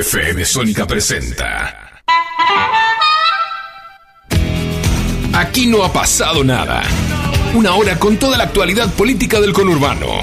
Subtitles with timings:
[0.00, 2.00] FM Sónica presenta.
[5.34, 6.82] Aquí no ha pasado nada.
[7.52, 10.22] Una hora con toda la actualidad política del conurbano.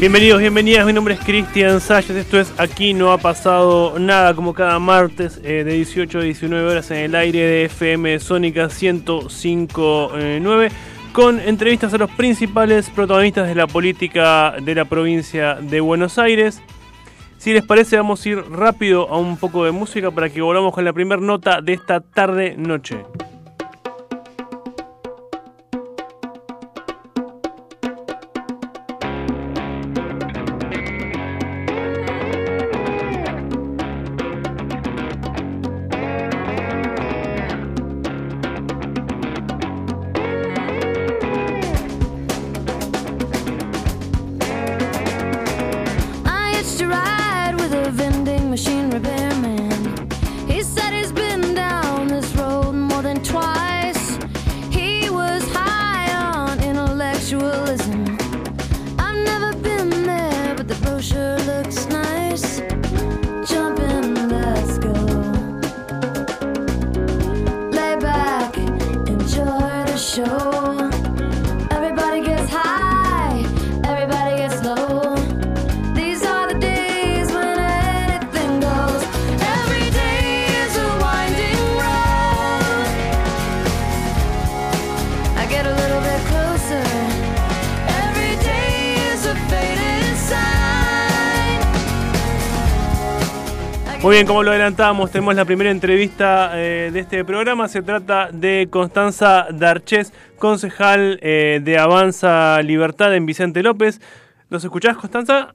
[0.00, 4.54] Bienvenidos, bienvenidas, mi nombre es Cristian Salles, esto es Aquí no ha pasado nada, como
[4.54, 10.70] cada martes eh, de 18 a 19 horas en el aire de FM Sónica 105.9
[11.12, 16.62] con entrevistas a los principales protagonistas de la política de la provincia de Buenos Aires.
[17.38, 20.72] Si les parece vamos a ir rápido a un poco de música para que volvamos
[20.72, 22.54] con la primera nota de esta tarde
[94.08, 97.68] Muy bien, como lo adelantábamos, tenemos la primera entrevista eh, de este programa.
[97.68, 104.00] Se trata de Constanza Darches, concejal eh, de Avanza Libertad en Vicente López.
[104.48, 105.54] ¿Nos escuchás, Constanza?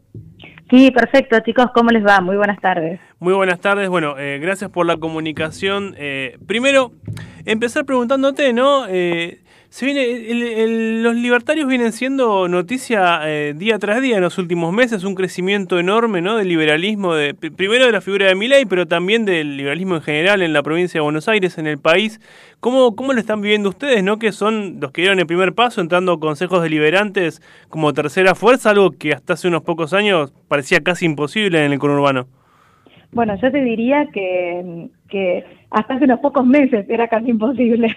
[0.70, 1.66] Sí, perfecto, chicos.
[1.74, 2.22] ¿Cómo les va?
[2.22, 3.00] Muy buenas tardes.
[3.18, 3.90] Muy buenas tardes.
[3.90, 5.96] Bueno, eh, gracias por la comunicación.
[6.46, 6.92] primero,
[7.46, 8.86] empezar preguntándote, ¿no?
[9.74, 15.04] Se viene, los libertarios vienen siendo noticia eh, día tras día en los últimos meses,
[15.04, 16.38] un crecimiento enorme ¿no?
[16.38, 20.44] del liberalismo, de, primero de la figura de Milei, pero también del liberalismo en general
[20.44, 22.22] en la provincia de Buenos Aires, en el país.
[22.60, 25.82] ¿Cómo, cómo lo están viviendo ustedes, no que son los que dieron el primer paso
[25.82, 31.06] entrando consejos deliberantes como tercera fuerza, algo que hasta hace unos pocos años parecía casi
[31.06, 32.28] imposible en el conurbano?
[33.14, 37.96] Bueno, yo te diría que, que hasta hace unos pocos meses era casi imposible.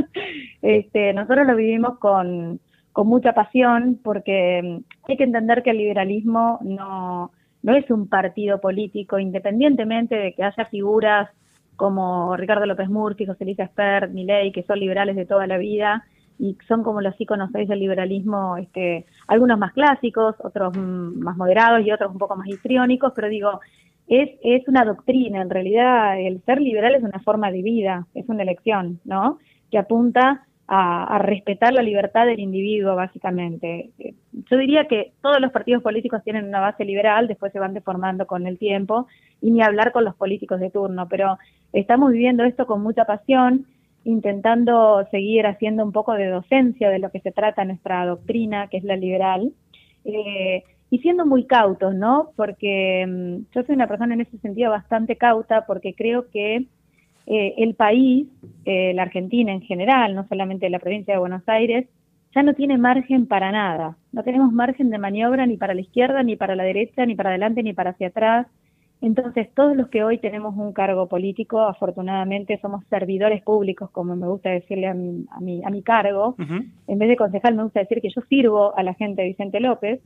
[0.62, 2.60] este, nosotros lo vivimos con,
[2.92, 7.32] con mucha pasión porque mm, hay que entender que el liberalismo no,
[7.62, 11.28] no es un partido político, independientemente de que haya figuras
[11.76, 16.04] como Ricardo López Murphy, José Luis Espert, Milei, que son liberales de toda la vida
[16.38, 21.84] y son como los íconos del liberalismo, este, algunos más clásicos, otros mm, más moderados
[21.84, 23.60] y otros un poco más histriónicos, pero digo,
[24.08, 28.28] es, es una doctrina, en realidad el ser liberal es una forma de vida, es
[28.28, 29.38] una elección, ¿no?
[29.70, 33.90] Que apunta a, respetar la libertad del individuo, básicamente.
[34.32, 38.26] Yo diría que todos los partidos políticos tienen una base liberal, después se van deformando
[38.26, 39.06] con el tiempo,
[39.40, 41.38] y ni hablar con los políticos de turno, pero
[41.72, 43.66] estamos viviendo esto con mucha pasión,
[44.04, 48.78] intentando seguir haciendo un poco de docencia de lo que se trata nuestra doctrina, que
[48.78, 49.52] es la liberal.
[50.04, 52.30] Eh, y siendo muy cautos, ¿no?
[52.36, 56.66] Porque mm, yo soy una persona en ese sentido bastante cauta porque creo que
[57.26, 58.28] eh, el país,
[58.64, 61.86] eh, la Argentina en general, no solamente la provincia de Buenos Aires,
[62.34, 63.96] ya no tiene margen para nada.
[64.12, 67.30] No tenemos margen de maniobra ni para la izquierda, ni para la derecha, ni para
[67.30, 68.46] adelante, ni para hacia atrás.
[69.00, 74.26] Entonces, todos los que hoy tenemos un cargo político, afortunadamente somos servidores públicos, como me
[74.26, 76.34] gusta decirle a mi, a mi, a mi cargo.
[76.38, 79.60] En vez de concejal, me gusta decir que yo sirvo a la gente de Vicente
[79.60, 80.00] López.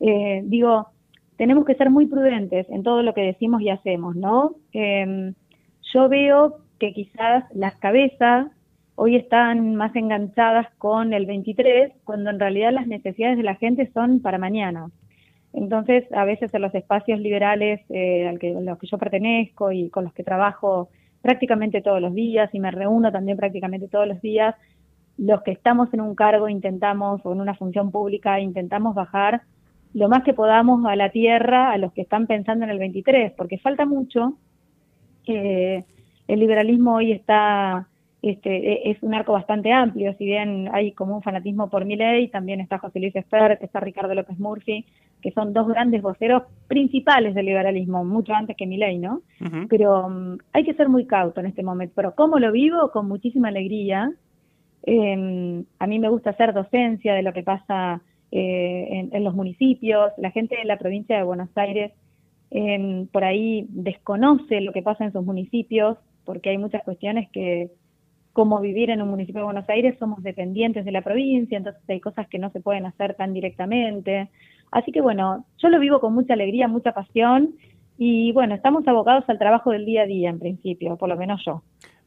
[0.00, 0.88] Eh, digo,
[1.36, 4.56] tenemos que ser muy prudentes en todo lo que decimos y hacemos, ¿no?
[4.72, 5.34] Em,
[5.92, 8.48] yo veo que quizás las cabezas
[8.94, 13.90] hoy están más enganchadas con el 23, cuando en realidad las necesidades de la gente
[13.92, 14.90] son para mañana.
[15.52, 19.72] Entonces, a veces en los espacios liberales eh, al que, a los que yo pertenezco
[19.72, 20.88] y con los que trabajo
[21.20, 24.54] prácticamente todos los días y me reúno también prácticamente todos los días,
[25.18, 29.42] los que estamos en un cargo intentamos, o en una función pública, intentamos bajar
[29.94, 33.32] lo más que podamos a la tierra a los que están pensando en el 23,
[33.32, 34.38] porque falta mucho.
[35.26, 35.84] Eh,
[36.28, 37.88] el liberalismo hoy está
[38.22, 42.28] este, e, es un arco bastante amplio, si bien hay como un fanatismo por Milei,
[42.28, 44.86] también está José Luis Espert, está Ricardo López Murphy,
[45.20, 49.22] que son dos grandes voceros principales del liberalismo, mucho antes que Milei, ¿no?
[49.68, 51.94] Pero um, hay que ser muy cauto en este momento.
[51.96, 52.90] Pero ¿cómo lo vivo?
[52.92, 54.12] Con muchísima alegría.
[54.84, 58.02] Em, a mí me gusta hacer docencia de lo que pasa
[58.34, 60.10] eh, en, los municipios.
[60.16, 61.92] La gente de la provincia de Buenos Aires
[62.50, 67.70] em, por ahí desconoce lo que pasa en sus municipios, porque hay muchas cuestiones que
[68.32, 72.00] como vivir en un municipio de Buenos Aires, somos dependientes de la provincia, entonces hay
[72.00, 74.30] cosas que no se pueden hacer tan directamente.
[74.70, 77.54] Así que bueno, yo lo vivo con mucha alegría, mucha pasión
[77.98, 81.44] y bueno, estamos abocados al trabajo del día a día en principio, por lo menos
[81.44, 81.62] yo.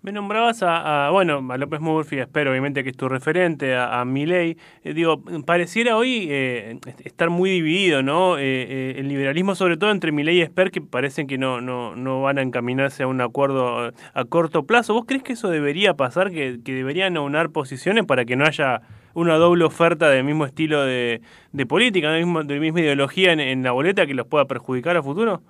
[0.06, 4.06] Me nombrabas a, bueno, a López Murphy, espero obviamente que es tu referente, a, a
[4.06, 4.56] Milei.
[4.84, 8.38] Eh, digo, pareciera hoy eh, estar muy dividido, ¿no?
[8.38, 12.22] Eh, el liberalismo, sobre todo entre Milei y Esper, que parecen que no, no, no
[12.22, 14.94] van a encaminarse a un acuerdo a, corto plazo.
[14.94, 18.82] ¿Vos crees que eso debería pasar, que, que deberían aunar posiciones para que no haya
[19.16, 21.22] una doble oferta del mismo estilo de,
[21.52, 24.98] de política, de, mismo, de misma ideología en, en la boleta que los pueda perjudicar
[24.98, 25.42] a futuro?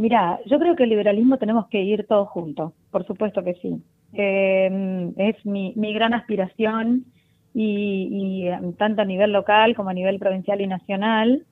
[0.00, 3.82] Mira, yo creo que el liberalismo tenemos que ir todos juntos, por supuesto que sí.
[4.14, 7.04] Eh, es mi, mi, gran aspiración
[7.52, 11.44] y, y, tanto a nivel local como a nivel provincial y nacional.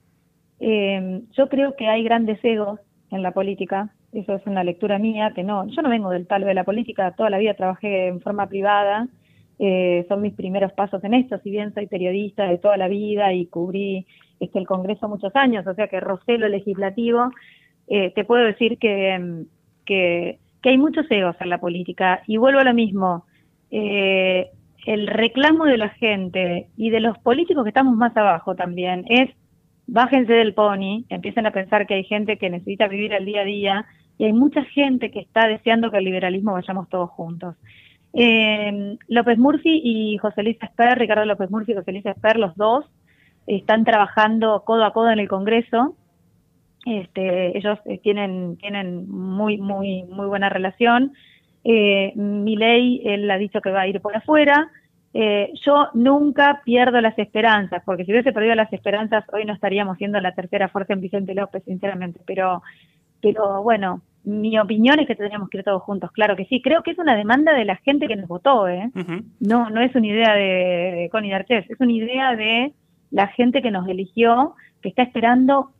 [0.59, 2.79] Eh, yo creo que hay grandes egos
[3.11, 6.47] en la política, eso es una lectura mía, que no, yo no vengo del palo
[6.47, 9.07] de la política, toda la vida trabajé en forma privada,
[9.59, 13.31] eh, son mis primeros pasos en esto, si bien soy periodista de toda la vida
[13.31, 14.07] y cubrí
[14.39, 17.29] este, el Congreso muchos años, o sea que rocé lo legislativo,
[17.89, 19.45] eh, te puedo decir que,
[19.85, 22.21] que, hay muchos egos en la política.
[22.27, 23.25] Y vuelvo a lo mismo,
[23.71, 24.49] eh,
[24.85, 29.29] el reclamo de la gente y de los políticos que estamos más abajo también es
[29.87, 33.45] bájense del pony, empiecen a pensar que hay gente que necesita vivir el día a
[33.45, 33.85] día
[34.19, 37.55] y hay mucha gente que está deseando que el liberalismo vayamos todos juntos.
[38.13, 42.55] Eh, López Murphy y José Luis Esper, Ricardo López Murphy y José Luis Esper, los
[42.55, 42.85] dos,
[43.47, 45.95] están trabajando codo a codo en el Congreso
[46.85, 51.13] este, ellos eh, tienen, tienen muy, muy, muy buena relación.
[51.63, 54.69] Eh, mi ley, él ha dicho que va a ir por afuera.
[55.13, 59.97] Eh, yo nunca pierdo las esperanzas, porque si hubiese perdido las esperanzas, hoy no estaríamos
[59.97, 62.21] siendo la tercera fuerza en Vicente López, sinceramente.
[62.25, 62.61] Pero,
[63.21, 66.61] pero bueno, mi opinión es que tendríamos que ir todos juntos, claro que sí.
[66.61, 68.89] Creo que es una demanda de la gente que nos votó, ¿eh?
[69.39, 72.73] No, no es una idea de, de Connie D'Artes, es una idea de
[73.11, 75.71] la gente que nos eligió, que está esperando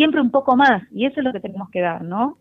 [0.00, 2.38] siempre un poco más, y eso es lo que tenemos que dar, ¿no?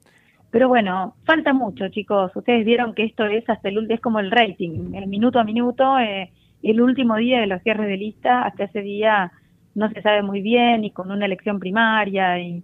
[0.49, 2.31] Pero bueno, falta mucho, chicos.
[2.33, 5.99] Ustedes vieron que esto es hasta el es como el rating, el minuto a minuto,
[5.99, 6.31] eh,
[6.63, 9.33] el último día de los cierres de lista, hasta ese día
[9.75, 12.63] no se sabe muy bien, y con una elección primaria, y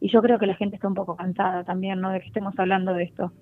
[0.00, 2.10] y yo creo que la gente está un poco cansada también, ¿no?
[2.10, 3.32] De que estemos hablando de esto.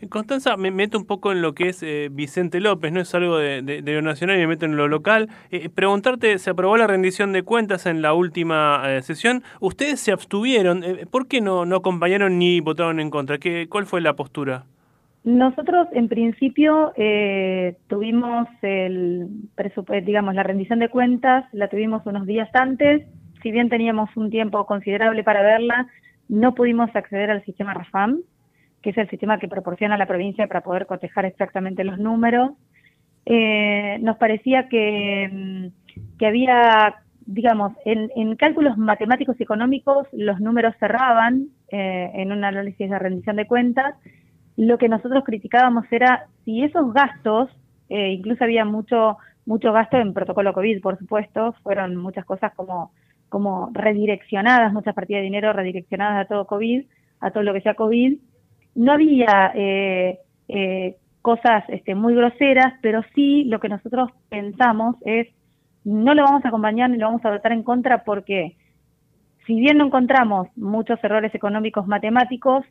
[0.00, 3.14] Eh, Constanza, me meto un poco en lo que es eh, Vicente López, no es
[3.14, 5.28] algo de, lo nacional y me meto en lo local.
[5.50, 9.42] Eh, preguntarte, se aprobó la rendición de cuentas en la última sesión.
[9.60, 13.38] Ustedes se abstuvieron, ¿por qué no, no acompañaron ni votaron en contra?
[13.38, 14.64] ¿Qué, ¿Cuál fue la postura?
[15.24, 16.92] Nosotros, en principio,
[17.88, 19.28] tuvimos el
[20.04, 23.06] digamos, la rendición de cuentas, la tuvimos unos días antes,
[23.44, 25.86] si bien teníamos un tiempo considerable para verla,
[26.30, 28.22] no pudimos acceder al sistema RAFAM,
[28.80, 32.52] que es el sistema que proporciona la provincia para poder cotejar exactamente los números.
[33.26, 36.94] Eh, nos parecía que, mm, que había,
[37.26, 43.36] digamos, en, cálculos matemáticos y económicos los números cerraban eh, en un análisis de rendición
[43.36, 43.94] de cuentas.
[44.56, 47.50] Lo que nosotros criticábamos era si esos gastos,
[47.90, 52.92] eh, incluso había mucho, mucho gasto en protocolo COVID, por supuesto, fueron muchas cosas como
[53.34, 56.84] como redireccionadas, muchas partidas de dinero redireccionadas a todo COVID,
[57.18, 58.16] a todo lo que sea COVID.
[58.76, 65.26] No había eh, eh, cosas este, muy groseras, pero sí lo que nosotros pensamos es
[65.82, 68.54] no lo vamos a acompañar ni lo vamos a votar en contra porque
[69.48, 72.64] si bien no encontramos muchos errores económicos matemáticos,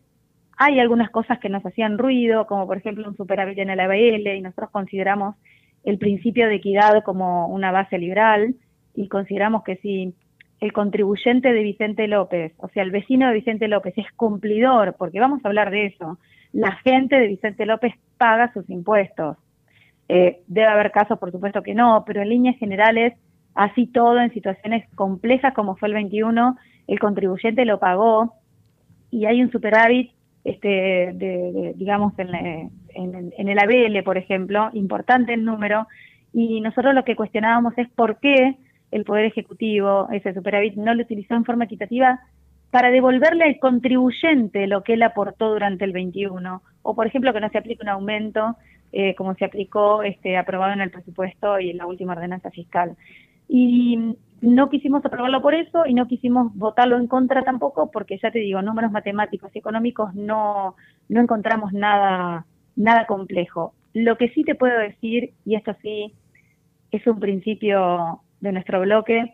[0.55, 4.27] hay algunas cosas que nos hacían ruido, como por ejemplo un superávit en el ABL,
[4.33, 5.35] y nosotros consideramos
[5.83, 8.55] el principio de equidad como una base liberal,
[8.95, 10.13] y consideramos que si
[10.59, 15.19] el contribuyente de Vicente López, o sea, el vecino de Vicente López es cumplidor, porque
[15.19, 16.17] vamos a hablar de eso,
[16.53, 19.37] la gente de Vicente López paga sus impuestos.
[20.07, 23.13] Eh, debe haber casos, por supuesto que no, pero en líneas generales,
[23.55, 26.57] así todo, en situaciones complejas como fue el 21,
[26.87, 28.33] el contribuyente lo pagó
[29.11, 30.11] y hay un superávit,
[30.43, 30.67] este,
[31.13, 35.87] de, digamos, en, en, el ABL, por ejemplo, importante el número,
[36.33, 38.57] y nosotros lo que cuestionábamos es por qué
[38.93, 42.19] el Poder Ejecutivo, ese superávit, no lo utilizó en forma equitativa
[42.71, 46.61] para devolverle al contribuyente lo que él aportó durante el 21.
[46.81, 48.55] o por ejemplo que no se aplique un aumento
[48.91, 52.95] eh, como se aplicó este, aprobado en el presupuesto y en la última ordenanza fiscal.
[53.47, 58.29] Y no quisimos aprobarlo por eso y no quisimos votarlo en contra tampoco porque ya
[58.29, 60.75] te digo, números matemáticos y económicos no,
[61.09, 62.45] no encontramos nada,
[62.75, 63.73] nada complejo.
[63.93, 66.13] Lo que sí te puedo decir, y esto sí
[66.91, 69.33] es un principio de nuestro bloque,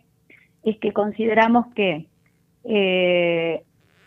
[0.63, 2.06] es que consideramos que,
[2.63, 3.63] eh,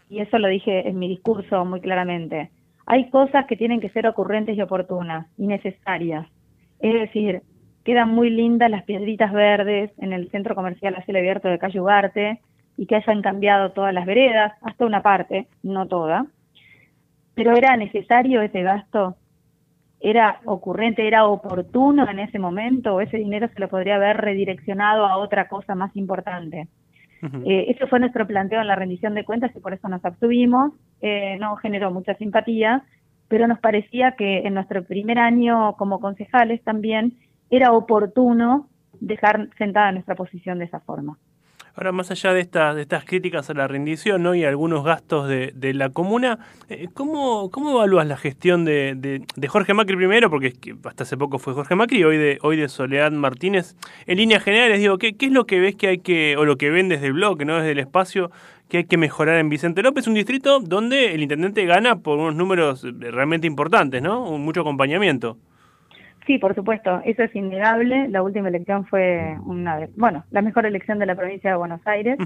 [0.09, 2.51] y eso lo dije en mi discurso muy claramente,
[2.87, 6.27] hay cosas que tienen que ser ocurrentes y oportunas y necesarias.
[6.79, 7.43] Es decir,
[7.85, 11.81] quedan muy lindas las piedritas verdes en el centro comercial a cielo abierto de Calle
[11.81, 12.41] Ugarte
[12.77, 16.27] y que hayan cambiado todas las veredas, hasta una parte, no toda.
[17.35, 19.17] Pero era necesario ese gasto,
[20.03, 25.07] era ocurrente, era oportuno en ese momento, o ese dinero se lo podría haber redireccionado
[25.07, 26.69] a otra cosa más importante.
[27.45, 30.73] Eh, eso fue nuestro planteo en la rendición de cuentas y por eso nos abstuvimos.
[31.01, 32.83] Eh, no generó mucha simpatía,
[33.29, 37.15] pero nos parecía que en nuestro primer año como concejales también
[37.49, 38.69] era oportuno
[38.99, 41.17] dejar sentada nuestra posición de esa forma.
[41.75, 44.35] Ahora, más allá de estas, de estas críticas a la rendición ¿no?
[44.35, 46.39] y algunos gastos de, de la comuna,
[46.69, 50.29] eh, ¿cómo, ¿cómo evalúas la gestión de, de, Jorge Macri primero?
[50.29, 50.53] Porque
[50.85, 53.75] hasta hace poco fue Jorge Macri, hoy de, hoy de Soledad Martínez.
[54.07, 56.59] En líneas generales, digo, ¿qué, ¿qué es lo que ves que hay que, o lo
[56.59, 57.57] que ven desde el blog, ¿no?
[57.57, 58.31] desde el espacio,
[58.69, 60.07] que hay que mejorar en Vicente López?
[60.07, 64.37] Un distrito donde el intendente gana por unos números realmente importantes, ¿no?
[64.37, 65.39] Mucho acompañamiento.
[66.27, 68.09] Sí, por supuesto, eso es innegable.
[68.09, 72.17] La última elección fue una, bueno, la mejor elección de la provincia de Buenos Aires,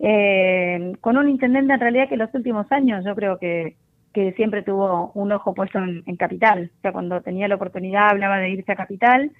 [0.00, 3.76] eh, con un intendente en realidad que en los últimos años yo creo que,
[4.12, 6.70] que siempre tuvo un ojo puesto en, Capital.
[6.78, 9.30] O sea, cuando tenía la oportunidad hablaba de irse a Capital.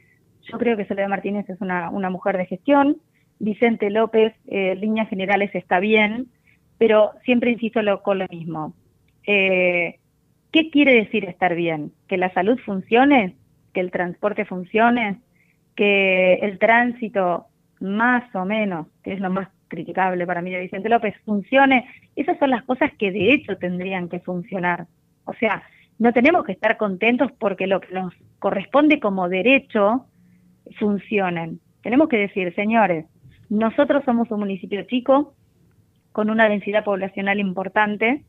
[0.50, 2.98] Yo creo que Soledad Martínez es una, una mujer de gestión.
[3.40, 6.28] Vicente López, eh, en líneas generales, está bien,
[6.76, 8.74] pero siempre insisto lo, con lo mismo.
[9.26, 9.98] Eh,
[10.52, 11.92] ¿Qué quiere decir estar bien?
[12.08, 13.36] ¿Que la salud funcione?
[13.78, 15.20] Que el transporte funcione,
[15.76, 17.46] que el tránsito
[17.78, 22.36] más o menos, que es lo más criticable para mí de Vicente López, funcione, esas
[22.40, 24.88] son las cosas que de hecho tendrían que funcionar.
[25.26, 25.62] O sea,
[26.00, 30.06] no tenemos que estar contentos porque lo que nos corresponde como derecho
[30.80, 31.60] funcionen.
[31.82, 33.06] Tenemos que decir, señores,
[33.48, 35.34] nosotros somos un municipio chico,
[36.10, 38.24] con una densidad poblacional importante,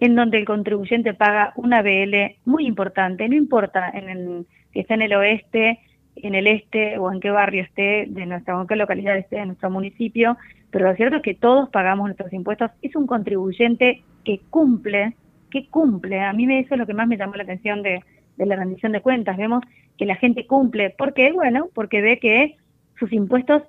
[0.00, 4.46] en donde el contribuyente paga una BL muy importante, no importa en el,
[4.84, 5.80] si en el oeste,
[6.16, 9.46] en el este o en qué barrio esté, de nuestra, en qué localidad esté de
[9.46, 10.36] nuestro municipio,
[10.70, 15.14] pero lo cierto es que todos pagamos nuestros impuestos, es un contribuyente que cumple,
[15.50, 18.02] que cumple, a mí eso es lo que más me llamó la atención de,
[18.36, 19.62] de la rendición de cuentas, vemos
[19.96, 21.32] que la gente cumple, ¿por qué?
[21.32, 22.56] Bueno, porque ve que
[22.98, 23.62] sus impuestos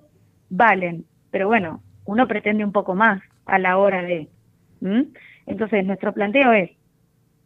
[0.50, 4.28] valen, pero bueno, uno pretende un poco más a la hora de...
[5.46, 6.72] Entonces, nuestro planteo es,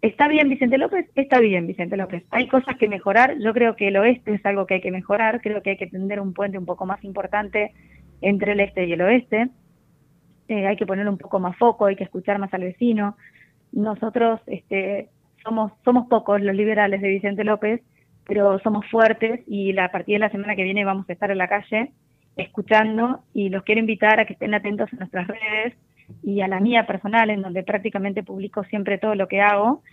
[0.02, 1.10] ¿está bien Vicente López?
[1.16, 2.24] Está bien Vicente López.
[2.32, 5.42] Hay cosas que mejorar, yo creo que el oeste es algo que hay que mejorar,
[5.42, 7.74] creo que hay que tender un puente un poco más importante
[8.22, 9.50] entre el este y el oeste,
[10.48, 13.16] eh, hay que poner un poco más foco, hay que escuchar más al vecino.
[13.72, 15.10] Nosotros este,
[15.44, 17.82] somos, somos pocos los liberales de Vicente López,
[18.26, 21.38] pero somos fuertes y a partir de la semana que viene vamos a estar en
[21.38, 21.92] la calle
[22.38, 25.74] escuchando y los quiero invitar a que estén atentos a nuestras redes,
[26.24, 29.84] y a la mía personal, en donde prácticamente publico siempre todo lo que hago,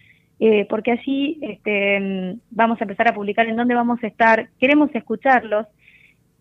[0.41, 4.95] eh, porque así este, vamos a empezar a publicar en dónde vamos a estar, queremos
[4.95, 5.67] escucharlos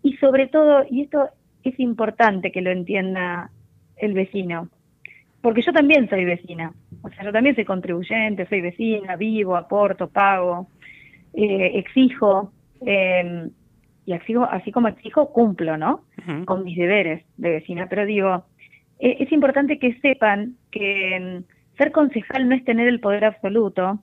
[0.04, 1.30] y sobre todo, y esto
[1.64, 3.50] es importante que lo entienda
[3.96, 4.70] el vecino,
[5.42, 10.08] porque yo también soy vecina, o sea, yo también soy contribuyente, soy vecina, vivo, aporto,
[10.10, 10.68] pago,
[11.34, 12.52] eh, exijo,
[12.86, 13.50] eh,
[14.08, 16.06] y exijo, así como exijo, cumplo, ¿no?
[16.46, 18.46] Con mis deberes de vecina, pero digo,
[19.00, 24.00] es importante que sepan que mm, ser concejal no es tener el poder absoluto.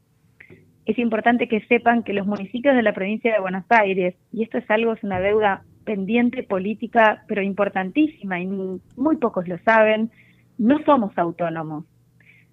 [0.86, 4.58] Es importante que sepan que los municipios de la provincia de Buenos Aires, y esto
[4.58, 10.10] es algo, es una deuda pendiente política, pero importantísima, y muy pocos lo saben,
[10.58, 11.84] no somos autónomos.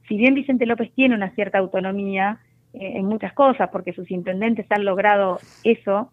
[0.07, 2.39] Si bien Vicente López tiene una cierta autonomía
[2.73, 6.11] eh, en muchas cosas, porque sus intendentes han logrado eso,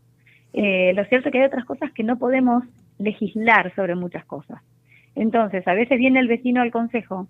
[0.53, 2.65] eh, lo cierto es que hay otras cosas que no podemos
[2.99, 4.61] legislar sobre muchas cosas.
[5.19, 7.27] Entonces, a veces viene el vecino al consejo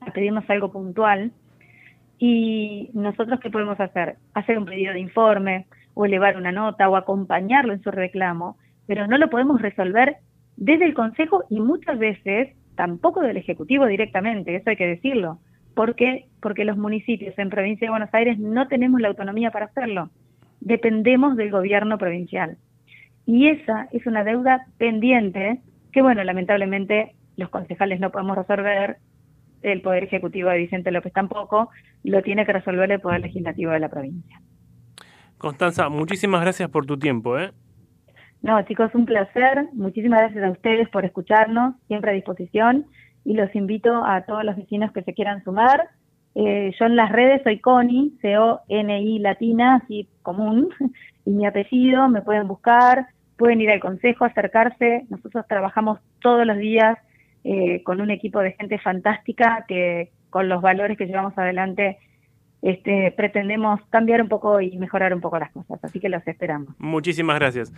[0.00, 1.32] a pedirnos algo puntual
[2.18, 4.16] y nosotros qué podemos hacer?
[4.34, 9.06] Hacer un pedido de informe o elevar una nota o acompañarlo en su reclamo, pero
[9.06, 10.18] no lo podemos resolver
[10.56, 15.38] desde el consejo y muchas veces tampoco del ejecutivo directamente, eso hay que decirlo.
[15.74, 16.26] ¿Por qué?
[16.42, 20.10] Porque los municipios en provincia de Buenos Aires no tenemos la autonomía para hacerlo.
[20.60, 22.58] Dependemos del gobierno provincial.
[23.24, 28.98] Y esa es una deuda pendiente que bueno, lamentablemente los concejales no podemos resolver
[29.62, 31.70] el Poder Ejecutivo de Vicente López tampoco,
[32.02, 34.40] lo tiene que resolver el Poder Legislativo de la provincia.
[35.38, 37.38] Constanza, muchísimas gracias por tu tiempo.
[37.38, 37.52] ¿eh?
[38.42, 39.68] No, chicos, un placer.
[39.72, 42.86] Muchísimas gracias a ustedes por escucharnos, siempre a disposición.
[43.24, 45.90] Y los invito a todos los vecinos que se quieran sumar.
[46.34, 50.70] Eh, yo en las redes soy Connie, C-O-N-I latina, así común,
[51.24, 53.06] y mi apellido, me pueden buscar,
[53.42, 55.04] pueden ir al consejo, acercarse.
[55.10, 56.96] Nosotros trabajamos todos los días
[57.42, 61.98] eh, con un equipo de gente fantástica que con los valores que llevamos adelante
[62.62, 65.82] este, pretendemos cambiar un poco y mejorar un poco las cosas.
[65.82, 66.68] Así que los esperamos.
[66.78, 67.72] Muchísimas gracias.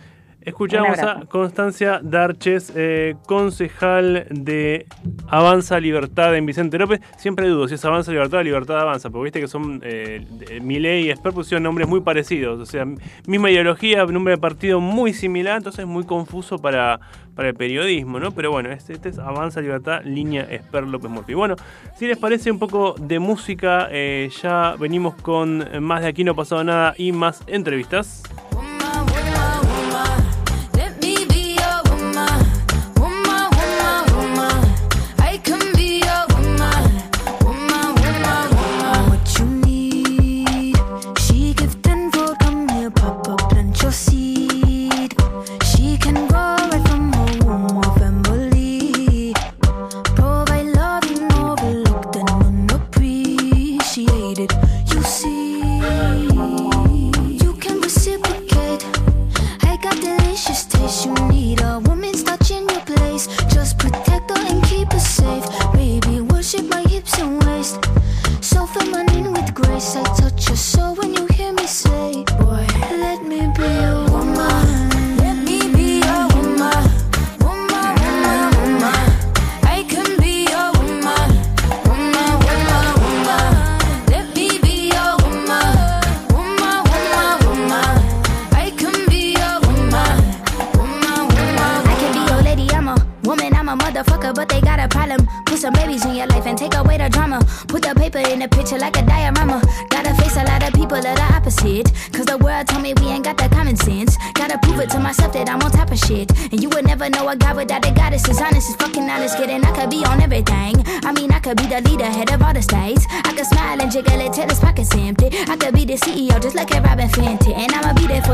[0.45, 4.85] Escuchamos a Constancia Darches, eh, concejal de
[5.27, 7.01] Avanza Libertad en Vicente López.
[7.17, 10.23] Siempre dudo si es Avanza Libertad o Libertad Avanza, porque viste que son eh,
[10.61, 12.59] Miley y Esper pusieron nombres muy parecidos.
[12.59, 12.85] O sea,
[13.25, 16.99] misma ideología, nombre de partido muy similar, entonces es muy confuso para,
[17.33, 18.29] para el periodismo, ¿no?
[18.29, 21.33] Pero bueno, este, este es Avanza Libertad, línea Esper López Murphy.
[21.33, 21.55] Bueno,
[21.97, 26.33] si les parece un poco de música, eh, ya venimos con más de aquí no
[26.33, 28.21] ha pasado nada y más entrevistas.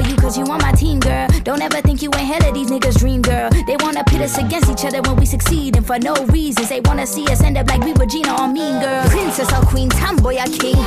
[0.02, 1.28] for you cause you on my team, girl.
[1.44, 3.50] Don't ever think you ain't head of these niggas' dream, girl.
[3.68, 6.70] They wanna pit us against each other when we succeed, and for no reasons.
[6.70, 9.04] They wanna see us end up like we Regina or Mean Girl.
[9.10, 10.78] Princess or Queen, Tomboy or King.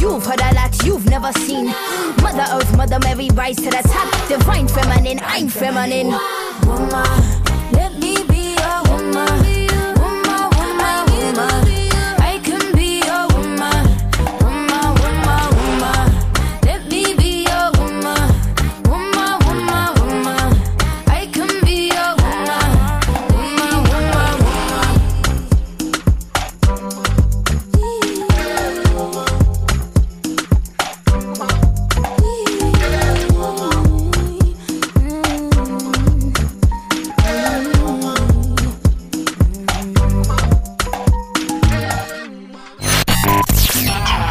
[0.00, 1.66] You've heard a lot you've never seen.
[2.22, 4.08] Mother Earth, Mother Mary, rise to the top.
[4.28, 6.10] Divine feminine, I'm feminine.
[6.66, 7.20] Woman,
[7.72, 9.47] let me be a woman.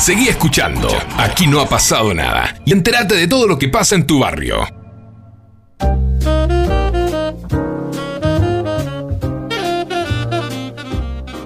[0.07, 0.87] Seguí escuchando.
[1.17, 2.55] Aquí no ha pasado nada.
[2.65, 4.55] Y entérate de todo lo que pasa en tu barrio.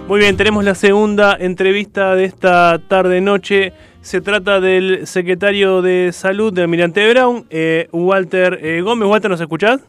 [0.08, 3.74] Muy bien, tenemos la segunda entrevista de esta tarde-noche.
[4.02, 9.10] Se trata del secretario de Salud de Almirante Brown, eh, Walter eh, Gómez.
[9.10, 9.82] Walter, ¿nos escuchás?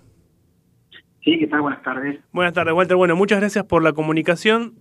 [1.23, 1.61] Sí, ¿qué tal?
[1.61, 2.21] Buenas tardes.
[2.33, 2.97] Buenas tardes, Walter.
[2.97, 4.77] Bueno, muchas gracias por la comunicación.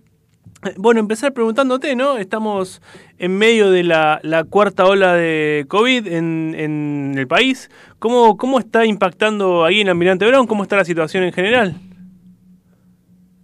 [0.76, 2.18] Bueno, empezar preguntándote, ¿no?
[2.18, 2.80] Estamos
[3.18, 7.68] en medio de la, cuarta ola de COVID en, en el país.
[7.98, 10.46] ¿Cómo, ¿Cómo está impactando ahí en Almirante Brown?
[10.46, 11.74] ¿Cómo está la situación en general?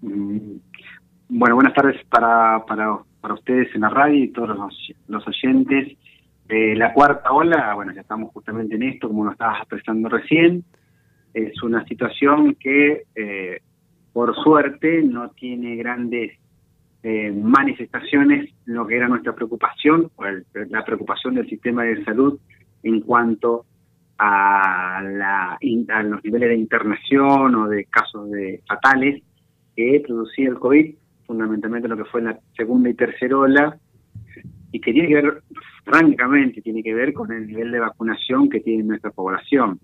[0.03, 0.59] Mm,
[1.29, 5.99] bueno, buenas tardes para, para, para ustedes en la radio y todos los, los oyentes.
[6.49, 10.63] Eh, la cuarta ola, bueno, ya estamos justamente en esto, como lo estabas expresando recién.
[11.35, 13.61] Es una situación que, eh,
[14.13, 16.39] por suerte, no tiene grandes
[17.11, 20.25] eh, manifestaciones lo que era nuestra preocupación, o
[20.69, 22.39] la preocupación del sistema de salud
[22.83, 23.65] en cuanto
[24.19, 29.23] a, la, a los niveles de internación o de casos de fatales
[29.75, 30.95] que producía el COVID,
[31.27, 33.79] fundamentalmente lo que fue la segunda y tercera ola,
[34.71, 35.43] y que tiene que ver,
[35.87, 39.81] francamente, tiene que ver con el nivel de vacunación que tiene nuestra población,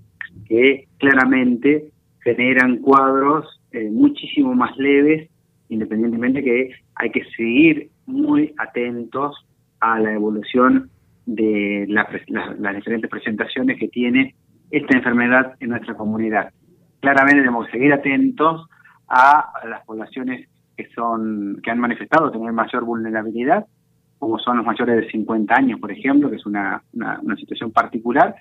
[0.47, 1.87] que claramente
[2.23, 5.31] generan cuadros eh, muchísimo más leves
[5.69, 9.47] independientemente que hay que seguir muy atentos
[9.81, 10.91] a la evolución
[11.27, 14.35] de las diferentes presentaciones que tiene
[14.71, 16.53] esta enfermedad en nuestra comunidad.
[17.01, 18.69] Claramente tenemos que seguir atentos
[19.09, 23.67] a las poblaciones que son que han manifestado tener mayor vulnerabilidad,
[24.19, 28.35] como son los mayores de 50 años, por ejemplo, que es una, una, situación particular,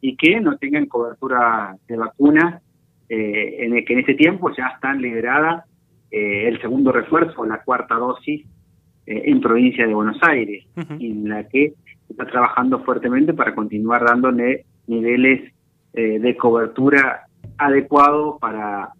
[0.00, 2.60] y que no tengan cobertura de vacuna,
[3.08, 5.64] eh, en el que en este tiempo ya están liberadas
[6.12, 8.46] eh, el segundo refuerzo, la cuarta dosis,
[9.06, 11.74] eh, en provincia de Buenos Aires, en la que
[12.08, 15.52] está trabajando fuertemente para continuar dándole niveles
[15.94, 17.26] de cobertura
[17.58, 18.92] adecuados para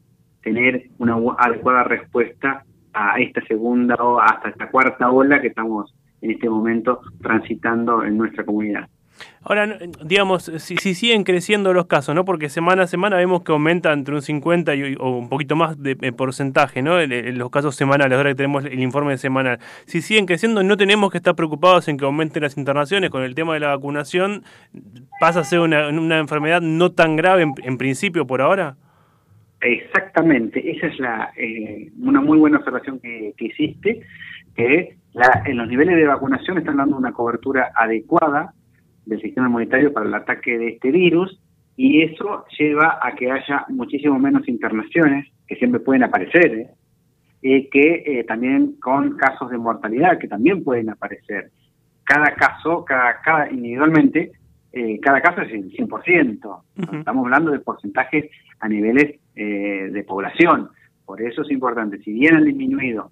[0.42, 6.32] tener una adecuada respuesta a esta segunda o hasta esta cuarta ola que estamos en
[6.32, 8.88] este momento transitando en nuestra comunidad.
[9.42, 12.24] Ahora, digamos, si, si, siguen creciendo los casos, ¿no?
[12.24, 15.82] Porque semana a semana vemos que aumenta entre un 50 y, o un poquito más
[15.82, 17.04] de, porcentaje, ¿no?
[17.04, 19.58] Los casos semanales, ahora que tenemos el informe semanal.
[19.86, 23.10] Si siguen creciendo, no tenemos que estar preocupados en que aumenten las internaciones.
[23.10, 24.44] Con el tema de la vacunación,
[25.20, 28.76] ¿pasa a ser una, una enfermedad no tan grave en principio por ahora?
[29.62, 34.00] Exactamente, esa es la eh, una muy buena observación que, hiciste,
[34.56, 38.54] que la, en los niveles de vacunación están dando una cobertura adecuada
[39.06, 41.40] del sistema inmunitario para el ataque de este virus
[41.76, 46.70] y eso lleva a que haya muchísimo menos internaciones, que siempre pueden aparecer, ¿eh?
[47.40, 51.50] y que eh, también con casos de mortalidad, que también pueden aparecer.
[52.04, 54.32] Cada caso, cada, cada individualmente,
[54.72, 56.62] eh, cada caso es el 100%.
[56.98, 60.70] Estamos hablando de porcentajes a niveles eh, de población.
[61.04, 63.10] Por eso es importante, si bien han disminuido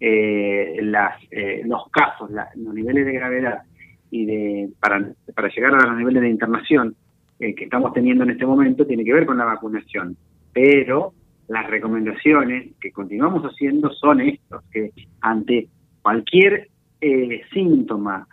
[0.00, 1.16] eh, las,
[1.64, 3.62] los casos, los niveles de gravedad
[4.12, 6.94] y de para, para llegar a los niveles de internación
[7.40, 10.16] que estamos teniendo en este momento, tiene que ver con la vacunación.
[10.52, 11.12] Pero
[11.48, 15.66] las recomendaciones que continuamos haciendo son estos, que ante
[16.02, 16.68] cualquier
[17.52, 18.28] síntoma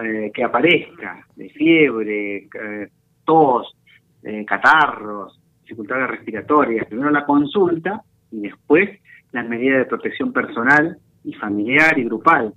[0.00, 2.88] eh, que aparezca de fiebre, eh,
[3.24, 3.76] tos,
[4.22, 8.90] eh, catarros, dificultades respiratorias, primero la consulta y después
[9.32, 12.54] las medidas de protección personal y familiar y grupal.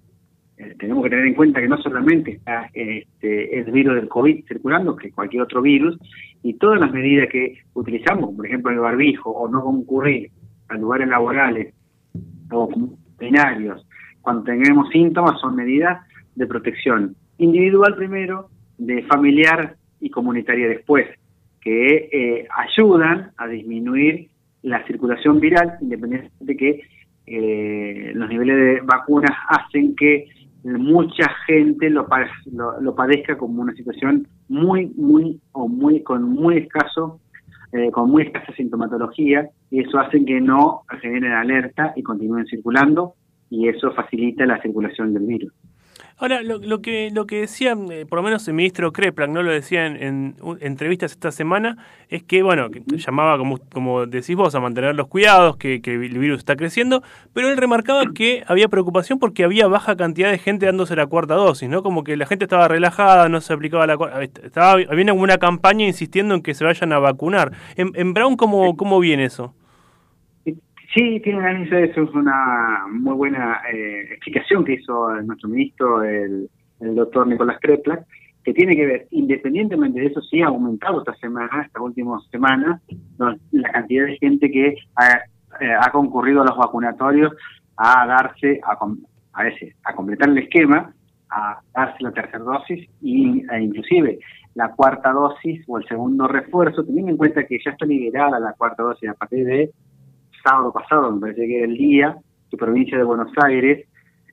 [0.77, 4.95] Tenemos que tener en cuenta que no solamente está este, el virus del COVID circulando,
[4.95, 5.97] que cualquier otro virus,
[6.43, 10.31] y todas las medidas que utilizamos, por ejemplo el barbijo o no concurrir
[10.69, 11.73] a lugares laborales
[12.51, 12.69] o
[13.19, 13.85] binarios,
[14.21, 21.07] cuando tengamos síntomas, son medidas de protección individual primero, de familiar y comunitaria después,
[21.59, 24.29] que eh, ayudan a disminuir
[24.63, 26.81] la circulación viral, independientemente de que
[27.27, 30.27] eh, los niveles de vacunas hacen que
[30.63, 32.07] mucha gente lo,
[32.81, 37.19] lo, padezca como una situación muy, muy, o muy, con muy escaso,
[37.71, 43.15] eh, con muy escasa sintomatología, y eso hace que no generen alerta y continúen circulando,
[43.49, 45.53] y eso facilita la circulación del virus.
[46.21, 49.41] Ahora, lo, lo, que lo que decía, eh, por lo menos el ministro Kreplak, no
[49.41, 54.53] lo decía en, entrevistas esta semana, es que, bueno, que llamaba, como, como decís vos,
[54.53, 57.01] a mantener los cuidados, que, que, el virus está creciendo,
[57.33, 61.33] pero él remarcaba que había preocupación porque había baja cantidad de gente dándose la cuarta
[61.33, 61.81] dosis, ¿no?
[61.81, 64.21] Como que la gente estaba relajada, no se aplicaba la cuarta...
[64.21, 67.51] Estaba, había una campaña insistiendo en que se vayan a vacunar.
[67.77, 69.55] En, en Brown, ¿cómo, ¿cómo viene eso?
[70.93, 76.49] Sí, tiene eso es una muy buena eh, explicación que hizo nuestro ministro, el,
[76.79, 78.05] doctor Nicolás Kreplak,
[78.43, 82.81] que tiene que ver, independientemente de eso, sí ha aumentado esta semana, estas últimas semanas,
[83.51, 85.11] la cantidad de gente que ha,
[85.63, 87.31] eh, ha, concurrido a los vacunatorios
[87.77, 88.77] a darse, a,
[89.33, 90.91] a veces, a completar el esquema,
[91.29, 94.19] a darse la tercera dosis y, e inclusive
[94.55, 98.53] la cuarta dosis o el segundo refuerzo, teniendo en cuenta que ya está liberada la
[98.53, 99.71] cuarta dosis a partir de
[100.43, 102.17] sábado pasado, me parece que era el día,
[102.49, 103.87] que provincia de Buenos Aires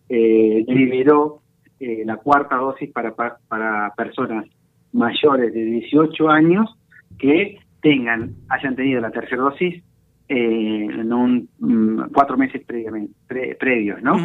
[0.08, 1.42] eh, liberó
[1.80, 4.46] eh, la cuarta dosis para, para personas
[4.92, 6.76] mayores de 18 años
[7.18, 9.82] que tengan, hayan tenido la tercera dosis
[10.28, 13.14] eh, en un mm, cuatro meses previamente,
[13.58, 14.16] previos, ¿no?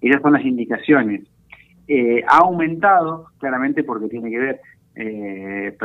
[0.00, 1.22] Esas son las indicaciones.
[1.88, 4.60] Eh, ha aumentado claramente porque tiene que ver
[4.96, 5.76] eh,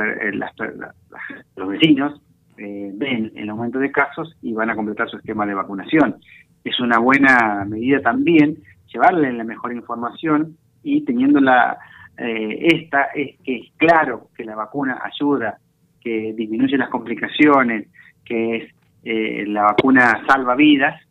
[1.56, 2.21] los vecinos
[2.62, 6.17] eh, ven el aumento de casos y van a completar su esquema de vacunación.
[6.63, 8.58] Es una buena medida también
[8.93, 11.80] llevarle la mejor información y teniendo la
[12.17, 15.58] eh, esta es que es claro que la vacuna ayuda,
[16.00, 17.88] que disminuye las complicaciones,
[18.24, 21.02] que es eh, la vacuna salva vidas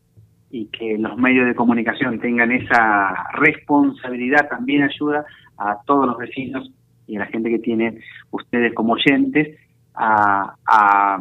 [0.51, 5.25] y que los medios de comunicación tengan esa responsabilidad también ayuda
[5.59, 6.71] a todos los vecinos
[7.09, 7.99] y a la gente que tienen
[8.31, 9.59] ustedes como oyentes
[9.97, 11.19] a,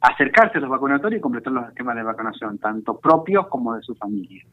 [0.00, 3.94] acercarse a los vacunatorios y completar los esquemas de vacunación, tanto propios como de su
[3.94, 4.44] familia.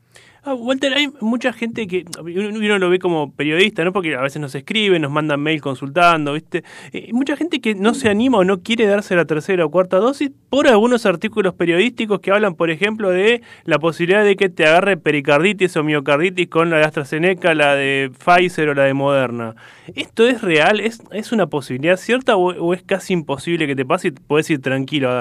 [0.47, 3.91] Ah, Walter, hay mucha gente que uno lo ve como periodista, ¿no?
[3.91, 6.63] Porque a veces nos escriben, nos mandan mail consultando, ¿viste?
[6.93, 9.97] Eh, mucha gente que no se anima o no quiere darse la tercera o cuarta
[9.97, 14.67] dosis por algunos artículos periodísticos que hablan, por ejemplo, de la posibilidad de que te
[14.67, 19.55] agarre pericarditis o miocarditis con la de AstraZeneca, la de Pfizer o la de Moderna.
[19.95, 20.79] ¿Esto es real?
[20.79, 24.47] ¿Es, es una posibilidad cierta o, o es casi imposible que te pase y puedes
[24.51, 25.15] ir tranquilo a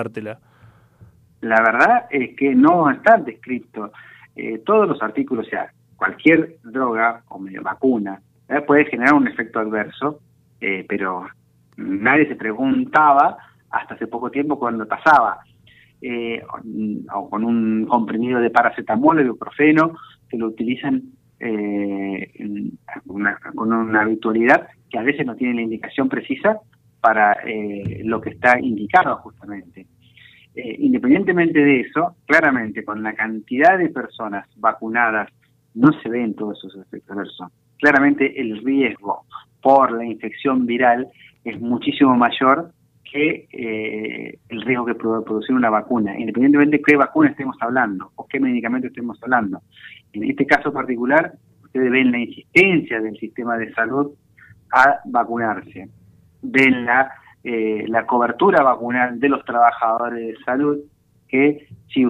[1.40, 3.92] La verdad es que no está descrito
[4.34, 9.28] eh, todos los artículos, o sea, cualquier droga o medio vacuna eh, puede generar un
[9.28, 10.20] efecto adverso,
[10.60, 11.26] eh, pero
[11.76, 13.36] nadie se preguntaba
[13.70, 15.40] hasta hace poco tiempo cuando pasaba.
[17.14, 19.96] o con un comprimido de paracetamol o ibuprofeno
[20.28, 21.02] que lo utilizan
[23.06, 26.60] una, con una habitualidad que a veces no tiene la indicación precisa
[27.00, 27.36] para
[28.04, 29.86] lo que está indicado justamente.
[30.56, 35.28] Eh, independientemente de eso, claramente con la cantidad de personas vacunadas
[35.74, 37.52] no se ven todos esos efectos adversos.
[37.78, 39.24] Claramente el riesgo
[39.60, 41.08] por la infección viral
[41.44, 42.70] es muchísimo mayor
[43.02, 48.26] que eh, el riesgo que producir una vacuna, independientemente de qué vacuna estemos hablando o
[48.26, 49.60] qué medicamento estemos hablando.
[50.12, 54.12] En este caso particular, ustedes ven la insistencia del sistema de salud
[54.72, 55.88] a vacunarse,
[56.42, 57.10] ven la
[57.44, 60.78] eh, la cobertura vacunal de los trabajadores de salud,
[61.28, 62.06] que si,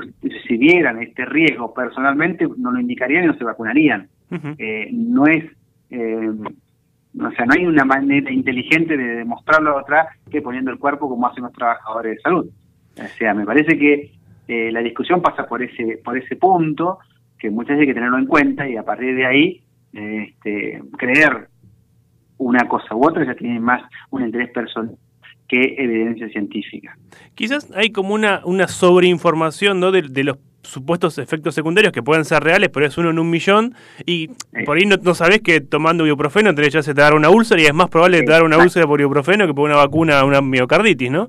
[0.47, 4.09] si vieran este riesgo personalmente no lo indicarían y no se vacunarían.
[4.59, 5.44] eh, no es,
[5.90, 10.79] eh, o sea, no hay una manera inteligente de demostrarlo a otra que poniendo el
[10.79, 12.47] cuerpo como hacen los trabajadores de salud.
[12.97, 14.12] O sea, me parece que
[14.47, 16.99] eh, la discusión pasa por ese, por ese punto,
[17.38, 21.49] que muchas veces hay que tenerlo en cuenta y a partir de ahí este, creer
[22.38, 24.97] una cosa u otra ya tiene más un interés personal
[25.48, 26.96] que evidencia científica.
[27.35, 29.92] Quizás hay como una, una sobreinformación ¿no?
[29.92, 33.30] de, de los supuestos efectos secundarios que pueden ser reales, pero es uno en un
[33.30, 33.74] millón,
[34.07, 34.28] y
[34.64, 37.61] por ahí no, no sabés que tomando ibuprofeno te ya se te dar una úlcera
[37.61, 40.24] y es más probable que te dar una úlcera por ibuprofeno que por una vacuna,
[40.24, 41.28] una miocarditis, ¿no?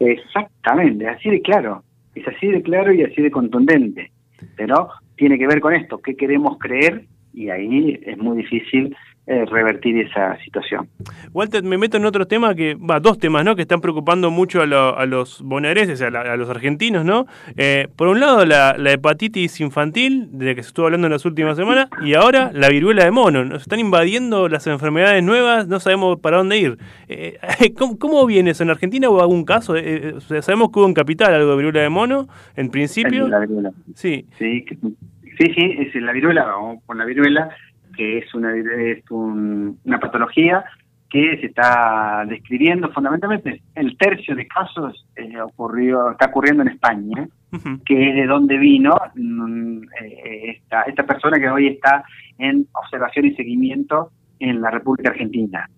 [0.00, 4.10] Exactamente, así de claro, es así de claro y así de contundente,
[4.56, 9.46] pero tiene que ver con esto, qué queremos creer y ahí es muy difícil eh,
[9.46, 10.86] revertir esa situación.
[11.32, 13.56] Walter, me meto en otro tema que, va, dos temas, ¿no?
[13.56, 17.26] Que están preocupando mucho a, lo, a los bonaerenses, a, la, a, los argentinos, ¿no?
[17.56, 21.24] Eh, por un lado, la, la, hepatitis infantil, de que se estuvo hablando en las
[21.24, 23.46] últimas semanas, y ahora la viruela de mono.
[23.46, 26.76] Nos están invadiendo las enfermedades nuevas, no sabemos para dónde ir.
[27.08, 27.38] Eh,
[27.78, 28.62] ¿cómo, ¿cómo, viene eso?
[28.62, 29.74] ¿En Argentina hubo algún caso?
[29.74, 33.26] Eh, sabemos que hubo en Capital algo de viruela de mono, en principio.
[33.26, 33.70] La viruela.
[33.94, 34.26] Sí.
[34.38, 34.66] Sí,
[35.38, 37.48] sí, sí, es la viruela, o por la viruela
[37.96, 40.64] que es una, es un, una patología
[41.14, 43.62] que se está describiendo fundamentalmente.
[43.76, 47.84] El tercio de casos eh, ocurrió está ocurriendo en España uh -huh.
[47.84, 52.04] que es de donde vino mm, eh, esta esta persona que hoy está
[52.36, 55.70] en observación y seguimiento en la República Argentina.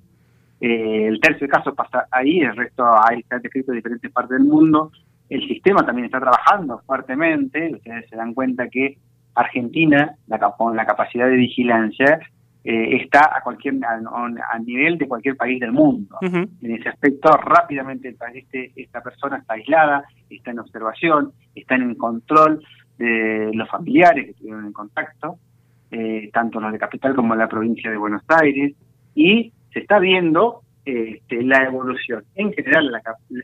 [0.59, 4.39] Eh, el tercio de casos pasa ahí el resto ahí está descrito en diferentes partes
[4.39, 4.91] del mundo.
[5.29, 8.97] El sistema también está trabajando fuertemente ustedes se dan cuenta que
[9.37, 12.19] Argentina, la, con la capacidad de vigilancia,
[12.65, 14.01] eh, está a cualquier a,
[14.53, 16.17] a, nivel de cualquier país del mundo.
[16.21, 16.49] Uh -huh.
[16.63, 22.61] En ese aspecto, rápidamente este, esta persona está aislada, está en observación, está en control
[22.99, 25.39] de los familiares que estuvieron en contacto,
[25.93, 28.75] eh, tanto los de Capital como en la provincia de Buenos Aires,
[29.15, 32.25] y se está viendo este, la evolución.
[32.35, 33.01] En general, la,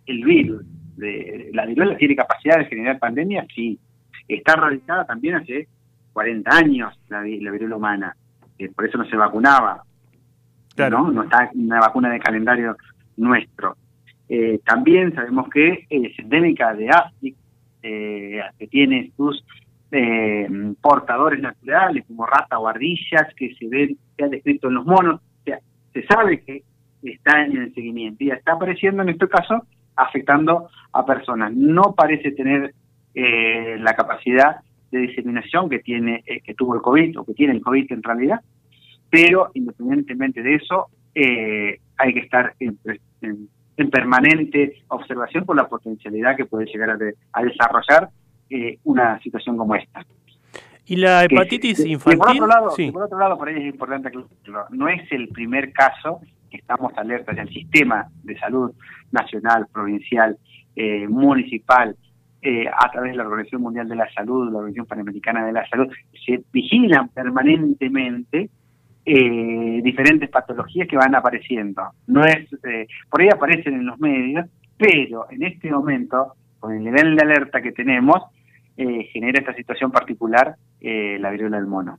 [0.06, 0.64] el virus,
[0.96, 3.78] de, la viruela tiene capacidad de generar pandemia, sí.
[4.26, 5.68] Está radicada también hace
[6.12, 8.16] 40 años la, la viruela humana,
[8.58, 9.82] eh, por eso no se vacunaba,
[10.74, 10.98] claro.
[10.98, 11.12] ¿no?
[11.12, 12.76] No está una vacuna de calendario
[13.16, 13.76] nuestro.
[14.28, 17.38] Eh, también sabemos que es endémica de África,
[17.82, 19.44] eh, que tiene sus
[20.80, 25.16] portadores naturales, como ratas o ardillas, que se ven, se han descrito en los monos,
[25.20, 25.58] o sea,
[25.92, 26.62] se sabe que
[27.02, 31.52] está en el seguimiento y está apareciendo en este caso afectando a personas.
[31.52, 32.72] No parece tener
[33.14, 37.62] la capacidad de diseminación que tiene eh, que tuvo el COVID o que tiene el
[37.62, 38.40] COVID en realidad,
[39.10, 42.78] pero independientemente de eso eh, hay que estar en,
[43.22, 48.10] en, en, permanente observación por la potencialidad que puede llegar a, de, a desarrollar
[48.50, 50.04] eh, una situación como esta.
[50.84, 52.18] ¿Y la hepatitis que, infantil?
[52.18, 52.90] por, otro lado, sí.
[52.90, 56.92] por otro lado, por ahí es importante aclararlo, no es el primer caso que estamos
[56.98, 58.72] alertas del sistema de salud
[59.10, 60.36] nacional, provincial,
[61.08, 61.96] municipal,
[62.42, 65.68] eh, a través de la Organización Mundial de la Salud, la Organización Panamericana de la
[65.68, 65.88] Salud,
[66.26, 68.50] se vigilan permanentemente
[69.04, 71.82] eh, diferentes patologías que van apareciendo.
[72.06, 76.84] No es, eh, por ahí aparecen en los medios, pero en este momento con el
[76.84, 78.22] nivel de alerta que tenemos,
[78.76, 81.98] eh, genera esta situación particular, eh, la viruela del mono.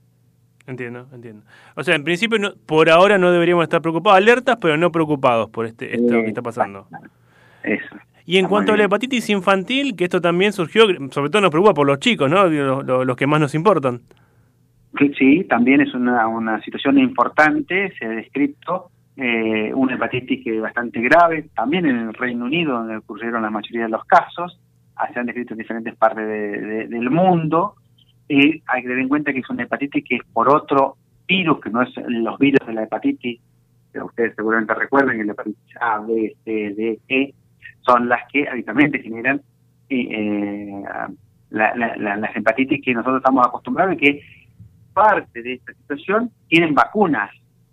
[0.66, 1.46] Entiendo, entiendo.
[1.76, 5.50] O sea, en principio, no, por ahora no deberíamos estar preocupados, alertas, pero no preocupados
[5.50, 6.88] por este esto que está pasando.
[7.64, 7.96] Eso.
[8.26, 11.74] Y en cuanto a la hepatitis infantil, que esto también surgió, sobre todo nos preocupa
[11.74, 12.46] por los chicos, ¿no?
[12.46, 14.02] Los, los que más nos importan.
[15.18, 20.62] Sí, también es una, una situación importante, se ha descrito eh, una hepatitis que es
[20.62, 24.60] bastante grave, también en el Reino Unido, donde ocurrieron la mayoría de los casos,
[25.12, 26.26] se han descrito en diferentes partes
[26.90, 27.76] del mundo,
[28.30, 30.96] y hay que tener en cuenta que es una hepatitis que es por otro
[31.28, 33.42] virus, que no es los virus de la hepatitis,
[34.02, 37.34] ustedes seguramente recuerden que la hepatitis A, B, C, D, E,
[37.82, 39.42] son las que habitualmente generan
[39.90, 40.84] eh,
[41.50, 44.22] las hepatitis que nosotros estamos acostumbrados y que
[44.94, 47.32] parte de esta situación tienen vacunas,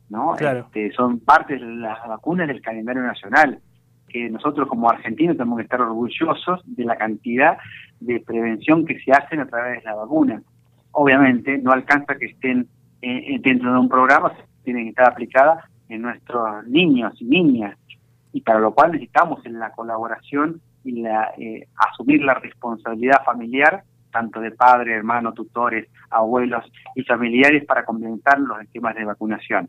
[0.09, 0.35] ¿no?
[0.37, 3.61] Este, son parte de las vacunas del calendario nacional,
[4.09, 7.59] que nosotros como argentinos tenemos que estar orgullosos de la cantidad
[8.01, 10.43] de prevención que se hacen a través de la vacuna.
[10.93, 12.67] Obviamente no alcanza que estén
[13.03, 14.33] eh, dentro de un programa,
[14.65, 17.77] tienen que estar aplicadas en nuestros niños y niñas,
[18.33, 23.85] y para lo cual necesitamos en la colaboración y la, eh, asumir la responsabilidad familiar
[24.11, 26.65] tanto de padres, hermanos, tutores, abuelos
[26.95, 29.69] y familiares para complementar los esquemas de vacunación.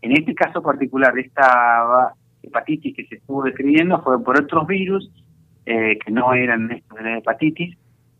[0.00, 5.10] En este caso particular, esta hepatitis que se estuvo describiendo fue por otros virus
[5.64, 7.76] eh, que no eran estos de la hepatitis,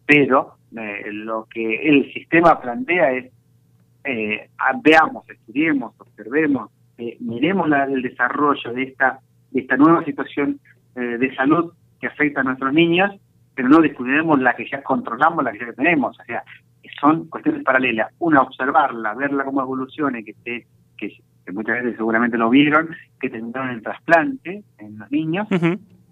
[0.07, 3.33] pero eh, lo que el sistema plantea es
[4.05, 4.49] eh,
[4.83, 6.71] veamos, estudiemos, observemos,
[7.21, 9.21] miremos la, el desarrollo de esta,
[9.53, 10.61] de esta nueva situación
[10.95, 13.13] de salud que afecta a nuestros niños
[13.55, 16.19] pero no descuidemos la que ya controlamos, la que ya tenemos.
[16.19, 16.43] O sea,
[17.01, 18.13] son cuestiones paralelas.
[18.19, 21.13] Una, observarla, verla cómo evoluciona que, esté, que,
[21.53, 22.89] muchas veces seguramente lo vieron,
[23.21, 25.49] que tendrán el trasplante en los niños,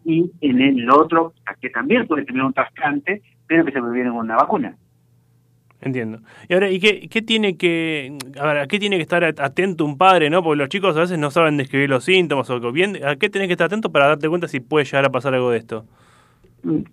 [0.04, 4.20] y en el otro, que también puede tener un trasplante, pero que se previene con
[4.20, 4.76] una vacuna.
[5.82, 6.20] Entiendo.
[6.48, 9.84] Y ahora, ¿y qué, qué tiene que, a ver, a qué tiene que estar atento
[9.84, 10.42] un padre, no?
[10.42, 13.46] Porque los chicos a veces no saben describir los síntomas o bien, ¿a qué tiene
[13.46, 15.86] que estar atento para darte cuenta si puede llegar a pasar algo de esto?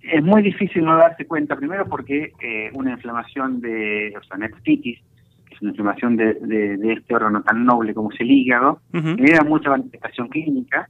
[0.01, 4.99] Es muy difícil no darse cuenta, primero porque eh, una inflamación de, o sea, nefritis,
[5.45, 9.43] que es una inflamación de, de, este órgano tan noble como es el hígado, genera
[9.43, 10.87] mucha manifestación clínica,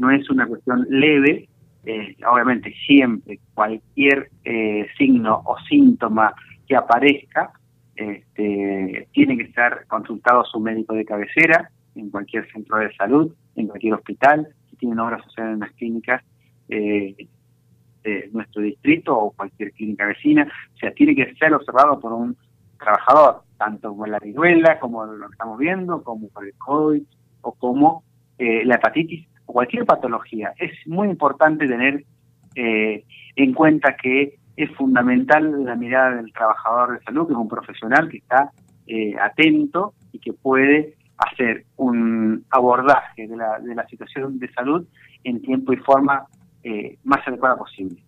[0.00, 1.48] no es una cuestión leve,
[1.84, 6.32] eh, obviamente siempre cualquier eh, signo o síntoma
[6.70, 7.52] que aparezca,
[7.96, 13.66] este, tiene que estar consultado su médico de cabecera, en cualquier centro de salud, en
[13.66, 16.22] cualquier hospital, si tienen obras sociales en las clínicas,
[16.68, 17.26] eh,
[18.04, 22.36] de nuestro distrito o cualquier clínica vecina, o sea, tiene que ser observado por un
[22.78, 27.02] trabajador, tanto con la viruela, como lo estamos viendo, como por el COVID,
[27.40, 28.04] o como
[28.38, 30.54] eh, la hepatitis, o cualquier patología.
[30.56, 32.04] Es muy importante tener
[32.54, 33.04] eh,
[33.34, 38.08] en cuenta que es fundamental la mirada del trabajador de salud, que es un profesional
[38.08, 38.50] que está
[38.86, 44.86] eh, atento y que puede hacer un abordaje de la, de la situación de salud
[45.24, 46.26] en tiempo y forma
[46.62, 48.02] eh, más adecuada posible.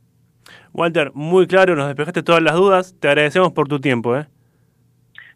[0.73, 4.17] Walter, muy claro, nos despejaste todas las dudas, te agradecemos por tu tiempo.
[4.17, 4.27] ¿eh?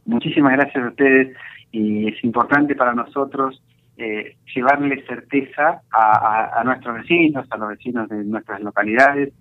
[0.04, 1.36] Muchísimas gracias a ustedes
[1.72, 3.62] y es importante para nosotros
[3.98, 9.32] eh, llevarle certeza a, nuestros vecinos, a los vecinos de nuestras localidades,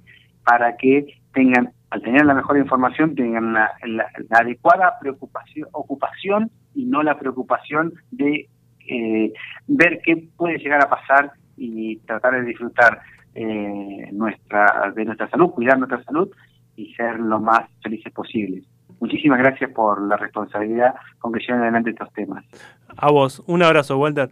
[0.46, 3.72] para que tengan, al tener la mejor información, tengan la,
[4.32, 8.48] adecuada preocupación, ocupación y no la preocupación de
[8.88, 9.34] eh,
[9.68, 13.02] ver qué puede llegar a pasar y tratar de disfrutar
[13.34, 16.30] eh, nuestra, de nuestra salud, cuidar nuestra salud
[16.76, 18.64] y ser lo más felices posibles.
[19.00, 22.46] Muchísimas gracias por la responsabilidad con que llevan adelante estos temas.
[22.96, 24.30] A vos, un abrazo, Walter.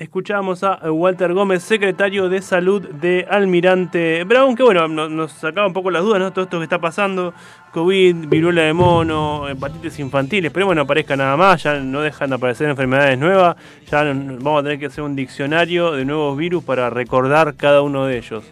[0.00, 5.74] Escuchamos a Walter Gómez, secretario de Salud de Almirante Brown, que bueno, nos, sacaba un
[5.74, 6.32] poco las dudas, ¿no?
[6.32, 7.34] Todo esto que está pasando,
[7.70, 12.36] COVID, viruela de mono, hepatitis infantiles, pero bueno, aparezca nada más, ya no dejan de
[12.36, 13.56] aparecer enfermedades nuevas,
[13.90, 18.06] ya vamos a tener que hacer un diccionario de nuevos virus para recordar cada uno
[18.06, 18.42] de ellos.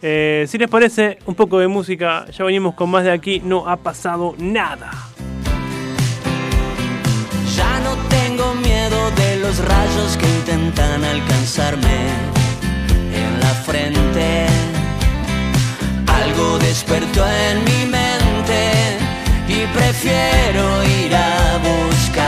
[0.00, 3.68] Eh, si les parece, un poco de música, ya venimos con más de aquí, no
[3.68, 4.90] ha pasado nada.
[7.54, 8.15] Ya no de
[9.58, 11.98] rayos que intentan alcanzarme
[13.12, 14.46] en la frente.
[16.06, 18.98] Algo despertó en mi mente
[19.48, 22.25] y prefiero ir a buscarlo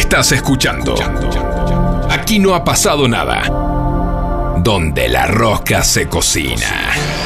[0.00, 0.94] Estás escuchando.
[2.10, 3.42] Aquí no ha pasado nada.
[4.56, 7.19] Donde la rosca se cocina.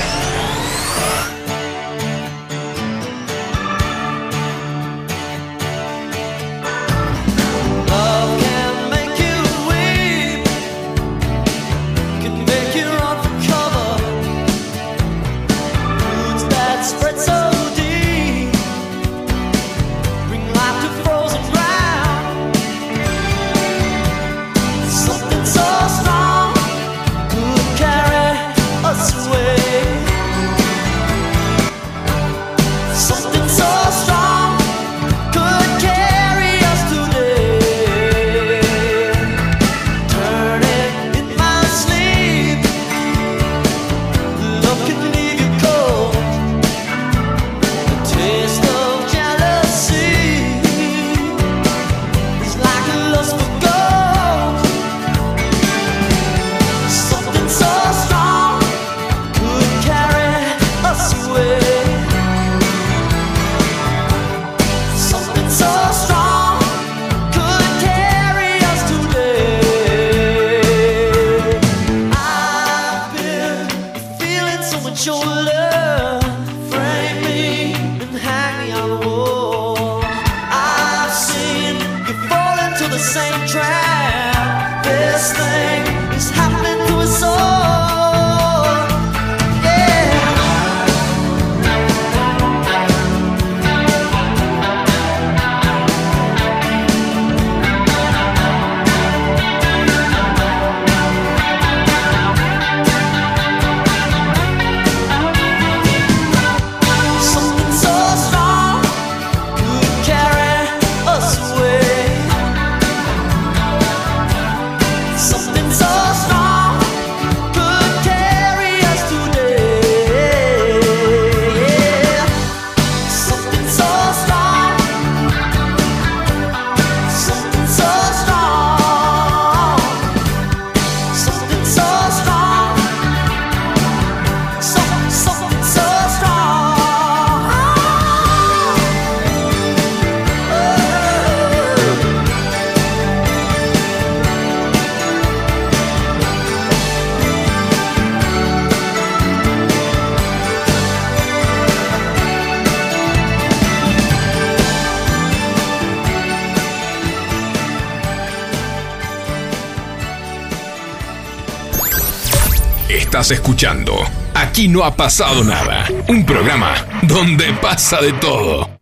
[163.30, 163.94] escuchando
[164.34, 168.73] Aquí no ha pasado nada, un programa donde pasa de todo.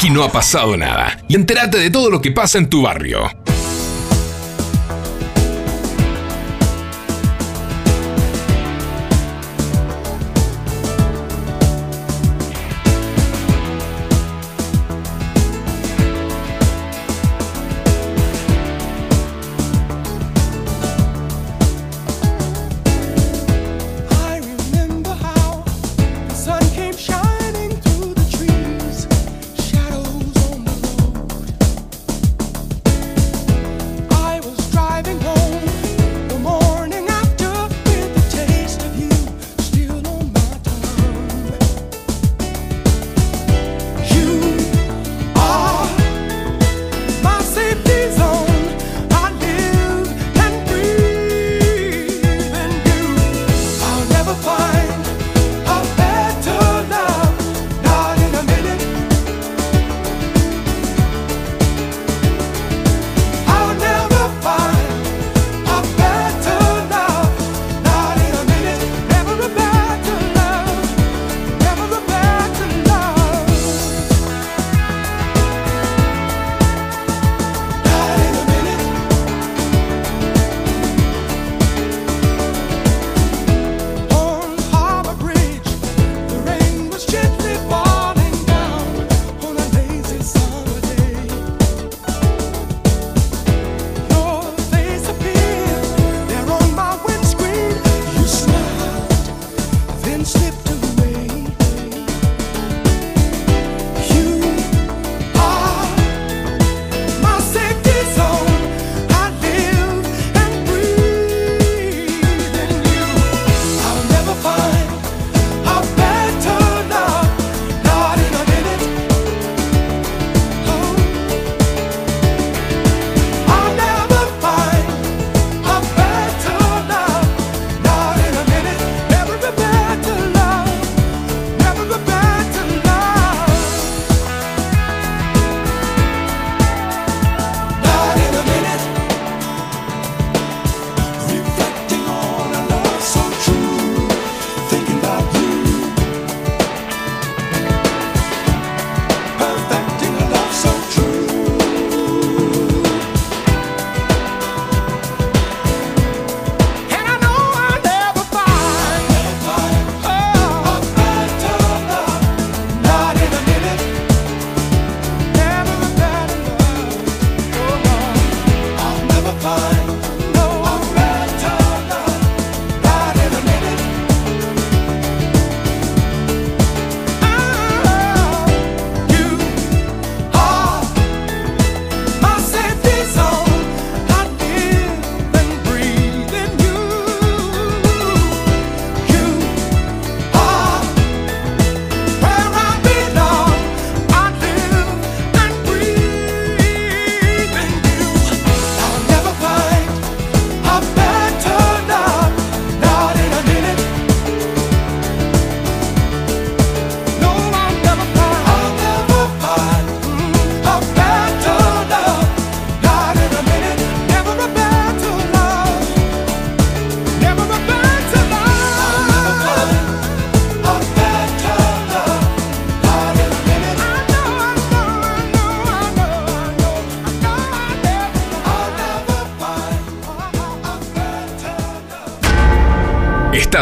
[0.00, 1.18] Aquí no ha pasado nada.
[1.28, 3.30] Y entérate de todo lo que pasa en tu barrio.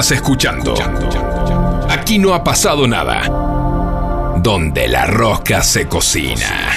[0.09, 0.74] Estás escuchando.
[1.90, 3.24] Aquí no ha pasado nada.
[4.38, 6.70] Donde la rosca se cocina.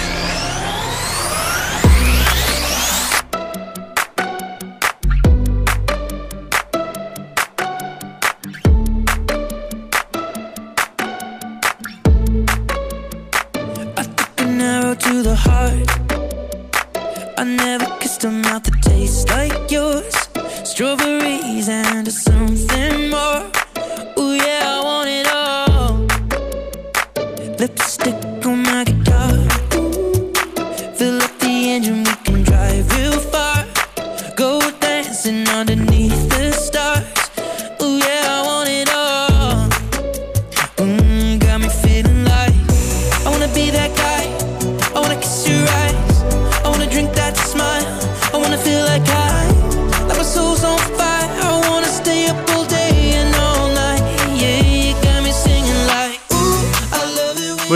[17.37, 20.30] I never kissed a mouth that tastes like yours.
[20.67, 23.60] strawberries and something more.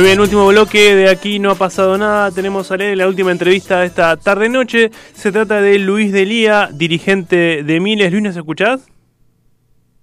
[0.06, 2.30] Bien, último bloque de aquí no ha pasado nada.
[2.30, 4.92] Tenemos a leer la última entrevista de esta tarde noche.
[5.14, 8.12] Se trata de Luis Delía, dirigente de Miles.
[8.12, 8.88] Luis, ¿nos escuchás?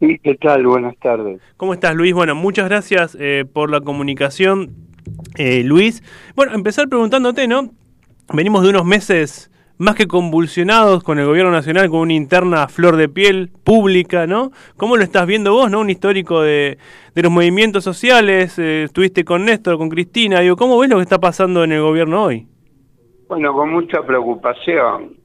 [0.00, 0.66] Sí, ¿qué tal?
[0.66, 1.40] Buenas tardes.
[1.56, 2.14] ¿Cómo estás, Luis?
[2.14, 4.72] Bueno, muchas gracias eh, por la comunicación,
[5.36, 6.02] eh, Luis.
[6.34, 7.70] Bueno, empezar preguntándote, ¿no?
[8.32, 9.51] Venimos de unos meses
[9.82, 14.52] más que convulsionados con el gobierno nacional, con una interna flor de piel pública, ¿no?
[14.76, 15.80] ¿Cómo lo estás viendo vos, no?
[15.80, 16.78] Un histórico de,
[17.14, 21.02] de los movimientos sociales, eh, estuviste con Néstor, con Cristina, digo, ¿cómo ves lo que
[21.02, 22.46] está pasando en el gobierno hoy?
[23.28, 25.16] Bueno, con mucha preocupación,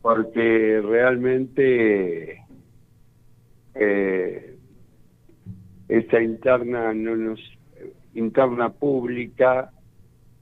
[0.00, 2.42] porque realmente
[3.74, 4.56] eh,
[5.88, 7.40] esta interna no nos
[8.14, 9.70] interna pública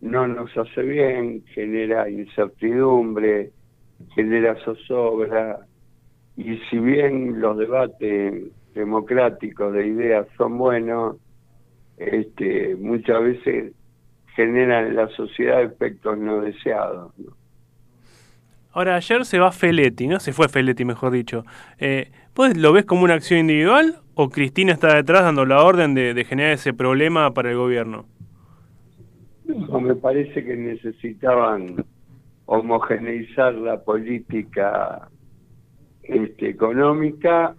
[0.02, 3.50] no nos hace bien, genera incertidumbre,
[4.14, 5.60] genera zozobra,
[6.36, 11.16] y si bien los debates democráticos de ideas son buenos,
[11.96, 13.72] este, muchas veces
[14.34, 17.12] generan en la sociedad efectos no deseados.
[18.72, 20.18] Ahora, ayer se va Feletti, ¿no?
[20.18, 21.44] Se fue Feletti, mejor dicho.
[21.78, 25.94] Eh, ¿Vos lo ves como una acción individual o Cristina está detrás dando la orden
[25.94, 28.06] de, de generar ese problema para el gobierno?
[29.46, 31.84] Me parece que necesitaban
[32.46, 35.08] homogeneizar la política
[36.02, 37.54] este, económica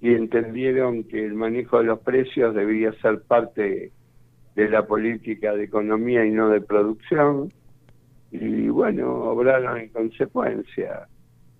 [0.00, 3.90] y entendieron que el manejo de los precios debía ser parte
[4.54, 7.52] de la política de economía y no de producción.
[8.30, 11.08] Y bueno obraron en consecuencia.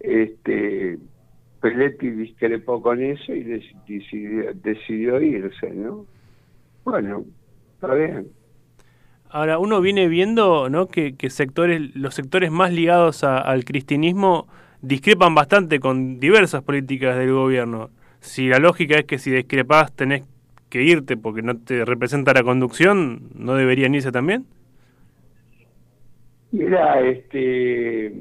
[0.00, 0.98] Este
[1.60, 6.06] Peletti discrepó con eso y dec- decidió, decidió irse no
[6.84, 7.24] bueno
[7.74, 8.28] está bien
[9.30, 10.86] Ahora, uno viene viendo ¿no?
[10.88, 14.46] que, que sectores, los sectores más ligados a- al cristianismo
[14.80, 17.90] discrepan bastante con diversas políticas del gobierno.
[18.20, 20.22] Si la lógica es que si discrepás tenés
[20.70, 24.46] que irte porque no te representa la conducción, ¿no deberían irse también?
[26.50, 28.12] Mira, este,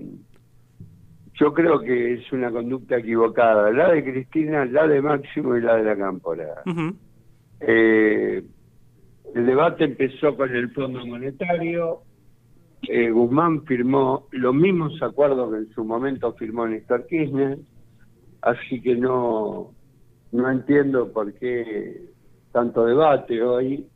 [1.36, 5.76] yo creo que es una conducta equivocada, la de Cristina, la de Máximo y la
[5.76, 6.68] de la Cámpora.
[7.60, 8.44] Eh,
[9.36, 12.02] el debate empezó con el Fondo Monetario,
[12.84, 17.58] eh, Guzmán firmó los mismos acuerdos que en su momento firmó Néstor Kirchner,
[18.42, 19.72] así que no,
[20.32, 22.06] no entiendo por qué
[22.52, 23.88] tanto debate hoy.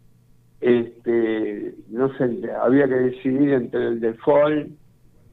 [0.60, 4.70] Este, no sé, había que decidir entre el default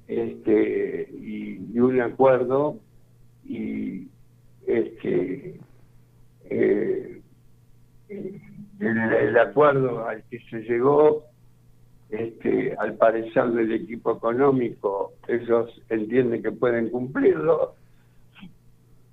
[0.06, 2.78] este, y, un acuerdo
[3.44, 4.08] y
[4.66, 5.60] este,
[6.44, 7.20] eh,
[8.80, 11.24] el, acuerdo al que se llegó,
[12.10, 17.74] este, al parecer del equipo económico, ellos entienden que pueden cumplirlo.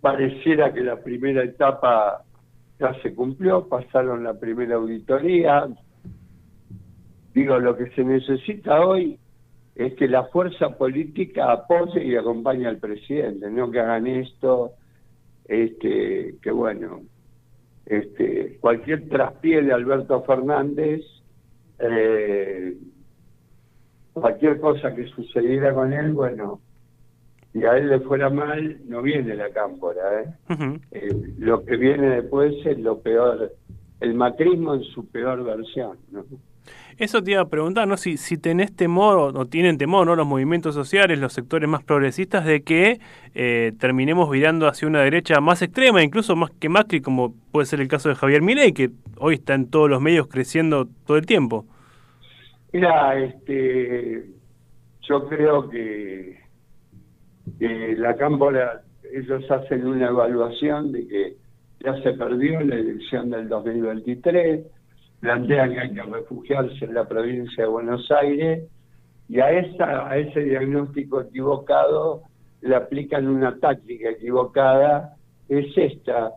[0.01, 2.23] Pareciera que la primera etapa
[2.79, 5.67] ya se cumplió, pasaron la primera auditoría.
[7.33, 9.17] Digo, lo que se necesita hoy
[9.75, 14.71] es que la fuerza política apoye y acompañe al presidente, no que hagan esto,
[15.47, 17.01] este, que bueno,
[17.85, 21.01] este, cualquier traspié de Alberto Fernández,
[21.79, 22.77] eh,
[24.13, 26.61] cualquier cosa que sucediera con él, bueno,
[27.53, 30.79] y a él le fuera mal, no viene la cámpora, ¿eh?
[30.91, 33.53] Eh, lo que viene después es lo peor,
[34.01, 36.25] el macrismo en su peor versión, ¿no?
[36.97, 37.97] Eso te iba a preguntar, ¿no?
[37.97, 40.15] Si, si tenés temor o, tienen temor, ¿no?
[40.15, 42.99] Los movimientos sociales, los sectores más progresistas, de que
[43.33, 47.81] eh, terminemos virando hacia una derecha más extrema, incluso más que Macri, como puede ser
[47.81, 51.25] el caso de Javier Milei, que hoy está en todos los medios creciendo todo el
[51.25, 51.65] tiempo.
[52.71, 54.25] Mira, este,
[55.01, 56.39] yo creo que,
[57.59, 61.37] que la Cámpora, ellos hacen una evaluación de que
[61.85, 64.65] ya se perdió la elección del 2023,
[65.19, 68.63] plantean que hay que refugiarse en la provincia de Buenos Aires
[69.27, 72.21] y a, esa, a ese diagnóstico equivocado
[72.61, 75.15] le aplican una táctica equivocada,
[75.49, 76.31] es esta,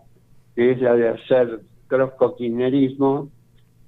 [0.54, 3.30] que es la de hacer trosco-kirchnerismo,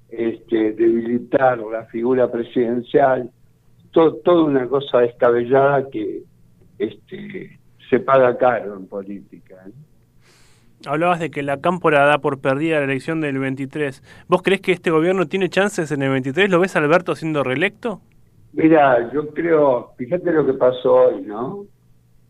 [0.09, 3.29] este, debilitar la figura presidencial,
[3.91, 6.23] to- toda una cosa descabellada que
[6.79, 9.55] este, se paga caro en política.
[9.67, 9.71] ¿eh?
[10.85, 14.01] Hablabas de que la cámpora da por perdida la elección del 23.
[14.27, 16.49] ¿Vos crees que este gobierno tiene chances en el 23?
[16.49, 18.01] ¿Lo ves Alberto siendo reelecto?
[18.53, 21.65] Mira, yo creo, fíjate lo que pasó hoy, ¿no?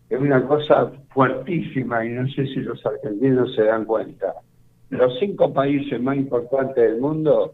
[0.09, 4.33] Es una cosa fuertísima y no sé si los argentinos se dan cuenta.
[4.89, 7.53] Los cinco países más importantes del mundo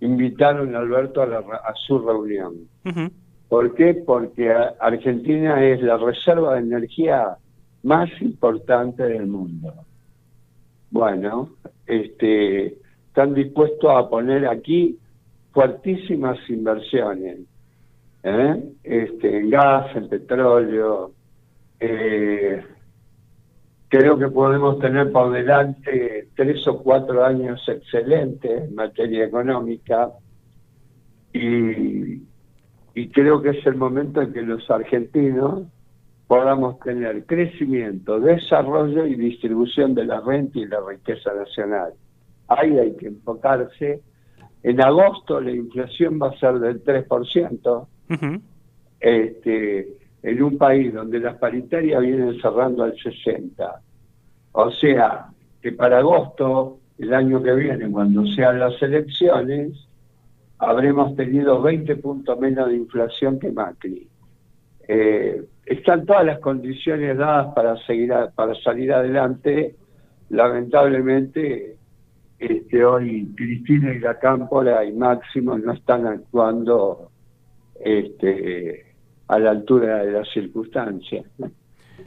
[0.00, 2.54] invitaron a Alberto a, la- a su reunión.
[2.84, 3.10] Ujú.
[3.48, 3.94] ¿Por qué?
[3.94, 7.36] Porque Argentina es la reserva de energía
[7.82, 9.72] más importante del mundo.
[10.90, 11.50] Bueno,
[11.86, 12.78] este,
[13.08, 14.98] están dispuestos a poner aquí
[15.52, 17.40] fuertísimas inversiones
[18.22, 18.62] ¿eh?
[18.84, 21.12] este, en gas, en petróleo.
[21.80, 22.64] eh,
[23.88, 30.10] creo que podemos tener por delante tres o cuatro años excelentes en materia económica
[31.32, 32.22] y,
[32.94, 35.62] y creo que es el momento en que los argentinos
[36.28, 41.94] podamos tener crecimiento, desarrollo y distribución de la renta y la riqueza nacional.
[42.48, 44.02] Ahí hay que enfocarse.
[44.62, 48.42] En agosto la inflación va a ser del 3%, Ujú.
[49.00, 49.88] este,
[50.22, 53.80] en un país donde las paritarias vienen cerrando al 60.
[54.52, 55.28] O sea,
[55.62, 59.88] que para agosto, el año que viene, cuando sean las elecciones,
[60.58, 64.08] habremos tenido 20 puntos menos de inflación que Macri.
[64.86, 69.74] Eh, están todas las condiciones dadas para seguir a- para salir adelante.
[70.30, 71.76] Lamentablemente,
[72.38, 77.10] este, hoy Cristina y la Cámpora y Máximo no están actuando
[77.84, 78.86] este,
[79.28, 81.24] a la altura de las circunstancias.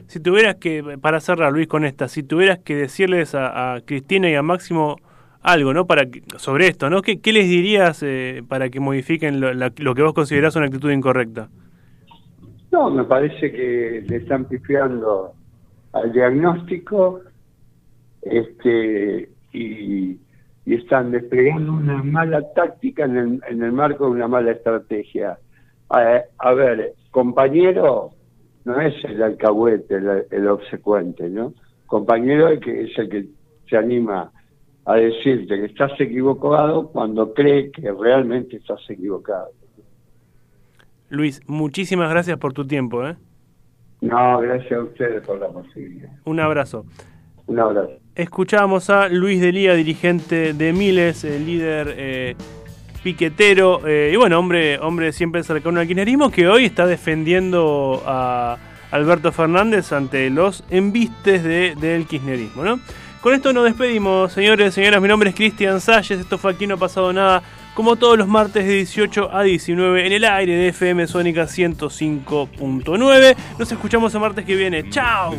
[0.06, 4.34] Si tuvieras que, para cerrar Luis con esta, si tuvieras que decirles a, Cristina y
[4.34, 4.96] a Máximo
[5.40, 5.86] algo, ¿no?
[5.86, 6.06] Para
[6.36, 7.02] sobre esto, ¿no?
[7.02, 10.90] ¿Qué, qué les dirías eh, para que modifiquen lo, lo que vos considerás una actitud
[10.90, 11.48] incorrecta?
[12.72, 15.34] No, me parece que le están pifiando
[15.92, 17.20] al diagnóstico
[18.22, 20.18] este, y,
[20.64, 25.38] están desplegando una mala táctica en el, en el marco de una mala estrategia.
[25.90, 28.12] A, a ver, compañero
[28.64, 31.52] no es el alcahuete, el, el obsecuente, ¿no?
[31.86, 33.26] Compañero es, que es el que
[33.68, 34.32] se anima
[34.86, 39.50] a decirte que estás equivocado cuando cree que realmente estás equivocado.
[41.12, 43.16] Luis, muchísimas gracias por tu tiempo, ¿eh?
[44.00, 46.08] No, gracias a ustedes por la posibilidad.
[46.24, 46.86] Un abrazo.
[47.46, 47.92] Un abrazo.
[48.14, 52.34] Escuchábamos a Luis Delía, dirigente de Miles, el líder eh,
[53.02, 58.56] piquetero eh, y bueno, hombre, hombre siempre cercano al kirchnerismo que hoy está defendiendo a
[58.90, 62.80] Alberto Fernández ante los embistes de, del kirchnerismo, ¿no?
[63.20, 65.02] Con esto nos despedimos, señores, señoras.
[65.02, 66.20] Mi nombre es Cristian Salles.
[66.20, 67.42] Esto fue Aquí No Ha Pasado Nada.
[67.74, 73.36] Como todos los martes de 18 a 19 en el aire de FM Sónica 105.9.
[73.58, 74.90] Nos escuchamos el martes que viene.
[74.90, 75.34] ¡Chao!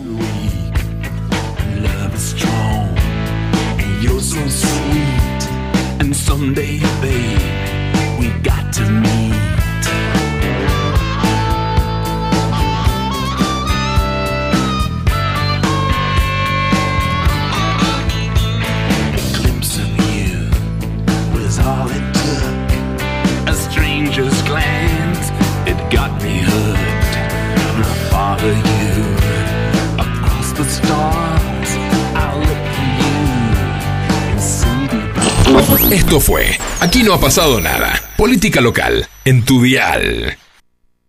[35.94, 38.02] Esto fue Aquí no ha pasado nada.
[38.18, 40.36] Política local en tu dial.